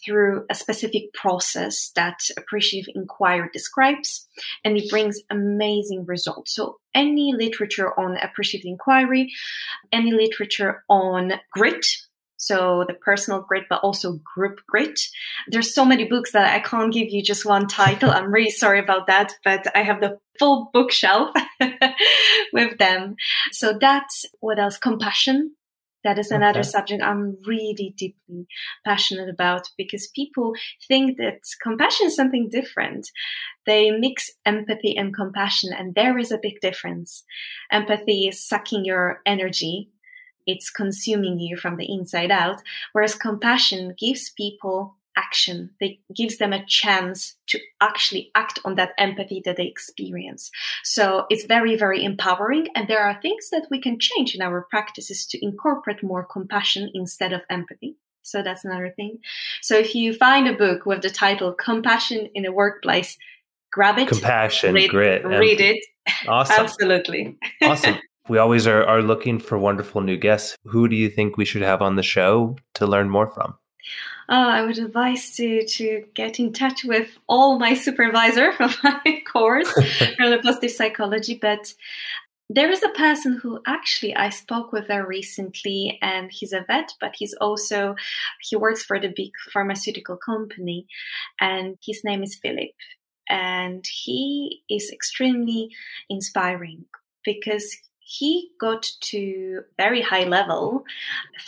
through 0.05 0.46
a 0.50 0.55
specific 0.55 1.12
process 1.12 1.92
that 1.94 2.18
appreciative 2.37 2.92
inquiry 2.94 3.48
describes, 3.53 4.26
and 4.64 4.76
it 4.76 4.90
brings 4.90 5.20
amazing 5.31 6.05
results. 6.07 6.55
So 6.55 6.81
any 6.94 7.33
literature 7.33 7.98
on 7.98 8.16
appreciative 8.16 8.66
inquiry, 8.66 9.31
any 9.92 10.12
literature 10.12 10.83
on 10.88 11.35
grit, 11.53 11.87
so 12.40 12.87
the 12.88 12.94
personal 12.94 13.42
grit, 13.42 13.64
but 13.68 13.81
also 13.83 14.18
group 14.35 14.61
grit. 14.66 14.98
There's 15.48 15.74
so 15.74 15.85
many 15.85 16.07
books 16.07 16.33
that 16.33 16.55
I 16.55 16.61
can't 16.61 16.92
give 16.92 17.11
you 17.11 17.22
just 17.22 17.44
one 17.44 17.68
title. 17.68 18.11
I'm 18.11 18.33
really 18.33 18.50
sorry 18.50 18.81
about 18.81 19.07
that, 19.09 19.35
but 19.44 19.66
I 19.76 19.83
have 19.83 20.00
the 20.00 20.18
full 20.38 20.70
bookshelf 20.72 21.35
with 22.55 22.79
them. 22.79 23.16
So 23.53 23.76
that's 23.79 24.24
what 24.40 24.59
else? 24.59 24.79
Compassion. 24.79 25.55
That 26.03 26.18
is 26.18 26.31
another 26.31 26.61
okay. 26.61 26.68
subject 26.68 27.03
I'm 27.03 27.37
really 27.46 27.94
deeply 27.94 28.46
passionate 28.87 29.29
about 29.29 29.68
because 29.76 30.11
people 30.16 30.55
think 30.88 31.18
that 31.18 31.40
compassion 31.62 32.07
is 32.07 32.16
something 32.16 32.48
different. 32.50 33.07
They 33.66 33.90
mix 33.90 34.31
empathy 34.46 34.96
and 34.96 35.14
compassion, 35.14 35.74
and 35.79 35.94
there 35.94 36.16
is 36.16 36.33
a 36.33 36.40
big 36.40 36.62
difference. 36.62 37.22
Empathy 37.70 38.29
is 38.29 38.48
sucking 38.48 38.87
your 38.87 39.20
energy 39.26 39.90
it's 40.46 40.70
consuming 40.70 41.38
you 41.38 41.57
from 41.57 41.76
the 41.76 41.90
inside 41.90 42.31
out. 42.31 42.62
Whereas 42.92 43.14
compassion 43.14 43.94
gives 43.98 44.31
people 44.31 44.96
action. 45.16 45.70
It 45.81 45.98
gives 46.14 46.38
them 46.38 46.53
a 46.53 46.64
chance 46.66 47.37
to 47.48 47.59
actually 47.81 48.31
act 48.35 48.59
on 48.64 48.76
that 48.76 48.92
empathy 48.98 49.42
that 49.44 49.57
they 49.57 49.66
experience. 49.66 50.50
So 50.85 51.26
it's 51.31 51.44
very, 51.44 51.76
very 51.76 52.05
empowering. 52.05 52.68
And 52.74 52.88
there 52.88 53.03
are 53.03 53.20
things 53.20 53.50
that 53.50 53.66
we 53.70 53.81
can 53.81 53.98
change 53.98 54.35
in 54.35 54.42
our 54.42 54.66
practices 54.70 55.26
to 55.26 55.44
incorporate 55.44 56.03
more 56.03 56.24
compassion 56.24 56.90
instead 56.94 57.33
of 57.33 57.42
empathy. 57.50 57.96
So 58.22 58.42
that's 58.42 58.64
another 58.64 58.92
thing. 58.94 59.18
So 59.62 59.76
if 59.76 59.94
you 59.94 60.14
find 60.14 60.46
a 60.46 60.53
book 60.53 60.87
with 60.87 61.03
the 61.03 61.11
title 61.11 61.53
Compassion 61.53 62.29
in 62.35 62.46
a 62.46 62.53
Workplace, 62.53 63.18
grab 63.72 63.98
it. 63.98 64.09
Compassion, 64.09 64.74
read, 64.74 64.90
grit. 64.90 65.24
Read 65.24 65.61
it. 65.61 65.85
Awesome. 66.26 66.64
Absolutely. 66.64 67.38
Awesome. 67.62 67.96
We 68.28 68.38
always 68.38 68.66
are, 68.66 68.85
are 68.85 69.02
looking 69.02 69.38
for 69.38 69.59
wonderful 69.59 70.00
new 70.00 70.16
guests. 70.16 70.56
Who 70.64 70.88
do 70.88 70.96
you 70.96 71.09
think 71.09 71.37
we 71.37 71.44
should 71.44 71.62
have 71.62 71.83
on 71.83 71.96
the 71.96 72.02
show 72.02 72.56
to 72.74 72.87
learn 72.87 73.11
more 73.11 73.30
from? 73.30 73.54
Oh, 74.28 74.48
I 74.48 74.62
would 74.62 74.78
advise 74.78 75.35
to 75.37 75.66
to 75.66 76.04
get 76.14 76.38
in 76.38 76.52
touch 76.52 76.85
with 76.85 77.18
all 77.28 77.59
my 77.59 77.74
supervisor 77.74 78.52
from 78.56 78.72
my 78.85 79.22
course 79.30 79.72
from 80.16 80.30
the 80.30 80.40
positive 80.42 80.70
psychology. 80.70 81.38
But 81.40 81.74
there 82.48 82.70
is 82.70 82.83
a 82.83 82.90
person 82.90 83.40
who 83.42 83.61
actually 83.66 84.14
I 84.14 84.28
spoke 84.28 84.72
with 84.72 84.87
there 84.87 85.06
recently, 85.06 85.98
and 86.00 86.30
he's 86.30 86.52
a 86.52 86.64
vet, 86.66 86.92
but 87.00 87.14
he's 87.16 87.35
also 87.40 87.96
he 88.40 88.54
works 88.54 88.85
for 88.85 89.00
the 89.00 89.12
big 89.14 89.33
pharmaceutical 89.52 90.16
company, 90.16 90.87
and 91.40 91.76
his 91.85 92.02
name 92.04 92.22
is 92.22 92.38
Philip, 92.40 92.76
and 93.28 93.85
he 94.04 94.62
is 94.70 94.90
extremely 94.92 95.70
inspiring 96.09 96.85
because 97.24 97.76
he 98.11 98.51
got 98.61 98.90
to 99.01 99.62
very 99.77 100.03
high 100.03 100.25
level 100.25 100.85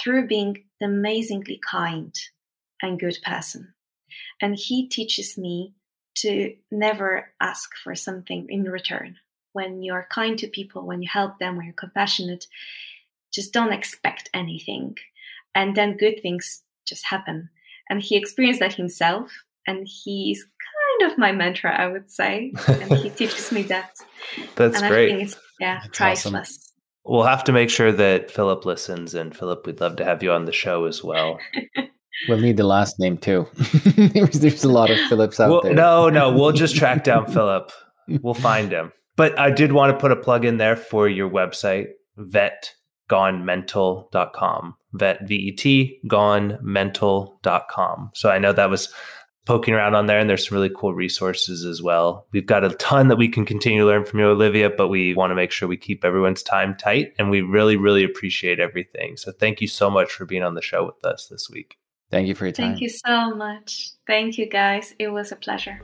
through 0.01 0.29
being 0.29 0.63
amazingly 0.81 1.61
kind 1.69 2.15
and 2.81 3.01
good 3.01 3.19
person. 3.25 3.75
And 4.41 4.55
he 4.55 4.89
teaches 4.89 5.37
me 5.37 5.75
to 6.19 6.55
never 6.71 7.33
ask 7.41 7.71
for 7.83 7.97
something 7.97 8.47
in 8.49 8.63
return. 8.65 9.17
When 9.55 9.83
you're 9.83 10.07
kind 10.09 10.39
to 10.39 10.47
people, 10.47 10.87
when 10.87 11.03
you 11.03 11.09
help 11.13 11.41
them, 11.41 11.57
when 11.57 11.67
you're 11.67 11.75
compassionate, 11.75 12.47
just 13.35 13.53
don't 13.53 13.73
expect 13.73 14.31
anything. 14.33 14.97
And 15.57 15.75
then 15.75 15.97
good 15.97 16.23
things 16.23 16.63
just 16.87 17.07
happen. 17.07 17.51
And 17.91 18.01
he 18.01 18.17
experienced 18.17 18.61
that 18.61 18.75
himself. 18.75 19.33
And 19.67 19.89
he's 19.89 20.45
kind 20.45 21.11
of 21.11 21.19
my 21.19 21.33
mentor, 21.33 21.69
I 21.71 21.89
would 21.89 22.09
say. 22.09 22.53
And 22.69 22.99
he 22.99 23.11
teaches 23.19 23.51
me 23.51 23.63
that. 23.65 23.97
That's 24.55 24.81
and 24.81 24.89
great. 24.89 25.37
Yeah, 25.63 25.79
That's 25.83 25.97
priceless. 25.97 26.35
Awesome. 26.35 26.59
We'll 27.05 27.23
have 27.23 27.45
to 27.45 27.53
make 27.53 27.71
sure 27.71 27.93
that 27.93 28.33
Philip 28.33 28.67
listens, 28.67 29.15
and 29.15 29.37
Philip, 29.37 29.65
we'd 29.65 29.81
love 29.81 29.95
to 29.97 30.05
have 30.05 30.23
you 30.23 30.31
on 30.33 30.45
the 30.45 30.53
show 30.53 30.85
as 30.87 31.05
well. 31.05 31.39
we'll 32.29 32.41
need 32.41 32.57
the 32.57 32.65
last 32.65 32.99
name 32.99 33.17
too. 33.17 33.47
there's, 33.97 34.41
there's, 34.41 34.65
a 34.65 34.69
lot 34.69 34.91
of 34.91 34.99
Philips 35.09 35.39
out 35.39 35.51
well, 35.51 35.63
there. 35.63 35.73
No, 35.73 36.09
no, 36.09 36.33
we'll 36.33 36.51
just 36.51 36.75
track 36.75 37.05
down 37.05 37.31
Philip. 37.31 37.71
We'll 38.23 38.35
find 38.35 38.73
him. 38.73 38.91
But 39.15 39.39
I 39.39 39.53
did 39.53 39.71
want 39.71 39.93
to 39.93 39.99
put 40.01 40.11
a 40.11 40.17
plug 40.17 40.45
in 40.45 40.57
there 40.57 40.75
for 40.75 41.09
your 41.09 41.31
website, 41.31 41.91
vetgonemental.com. 42.19 44.75
Vet, 44.95 45.29
V-E-T, 45.29 46.01
gonemental.com. 46.07 48.11
So 48.15 48.31
I 48.31 48.39
know 48.39 48.53
that 48.53 48.69
was 48.69 48.93
poking 49.45 49.75
around 49.75 49.95
on 49.95 50.07
there 50.07 50.19
and 50.19 50.31
there's 50.31 50.49
some 50.49 50.57
really 50.57 50.71
cool 50.75 50.95
resources 50.95 51.65
as 51.65 51.83
well. 51.83 52.27
We've 52.33 52.47
got 52.47 52.65
a 52.65 52.71
ton 52.71 53.09
that 53.09 53.17
we 53.17 53.29
can 53.29 53.45
continue 53.45 53.81
to 53.81 53.87
learn 53.87 54.05
from 54.05 54.21
you, 54.21 54.27
Olivia, 54.27 54.71
but 54.71 54.89
we 54.89 55.15
want 55.15 55.31
to 55.31 55.35
make 55.35 55.51
sure 55.51 55.69
we 55.69 55.77
keep 55.77 56.05
everyone's 56.05 56.43
time 56.43 56.77
tight 56.77 57.13
and 57.19 57.31
we 57.31 57.41
really, 57.41 57.77
really 57.77 58.05
appreciate 58.05 58.61
everything. 58.61 59.17
So 59.17 59.33
thank 59.33 59.61
you 59.61 59.69
so 59.69 59.91
much 59.91 60.13
for 60.13 60.25
being 60.25 60.43
on 60.43 60.55
the 60.55 60.63
show 60.63 60.87
with 60.87 61.05
us 61.05 61.27
this 61.27 61.51
week. 61.51 61.77
Thank 62.11 62.29
you 62.29 62.35
for 62.35 62.45
your 62.45 62.53
time. 62.53 62.69
Thank 62.69 62.83
you 62.83 62.91
so 62.91 63.35
much. 63.35 63.91
Thank 64.07 64.39
you 64.39 64.47
guys. 64.47 64.95
It 64.99 65.09
was 65.09 65.33
a 65.33 65.37
pleasure. 65.37 65.81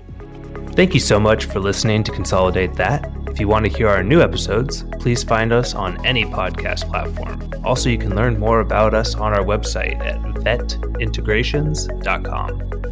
Thank 0.72 0.94
you 0.94 1.00
so 1.00 1.18
much 1.18 1.46
for 1.46 1.58
listening 1.58 2.04
to 2.04 2.12
Consolidate 2.12 2.74
That. 2.74 3.10
If 3.26 3.40
you 3.40 3.48
want 3.48 3.64
to 3.64 3.72
hear 3.72 3.88
our 3.88 4.04
new 4.04 4.20
episodes, 4.20 4.84
please 5.00 5.24
find 5.24 5.52
us 5.52 5.74
on 5.74 6.06
any 6.06 6.24
podcast 6.24 6.88
platform. 6.88 7.50
Also, 7.64 7.88
you 7.88 7.98
can 7.98 8.14
learn 8.14 8.38
more 8.38 8.60
about 8.60 8.94
us 8.94 9.16
on 9.16 9.32
our 9.32 9.42
website 9.42 9.98
at 10.00 10.20
vetintegrations.com. 10.44 12.87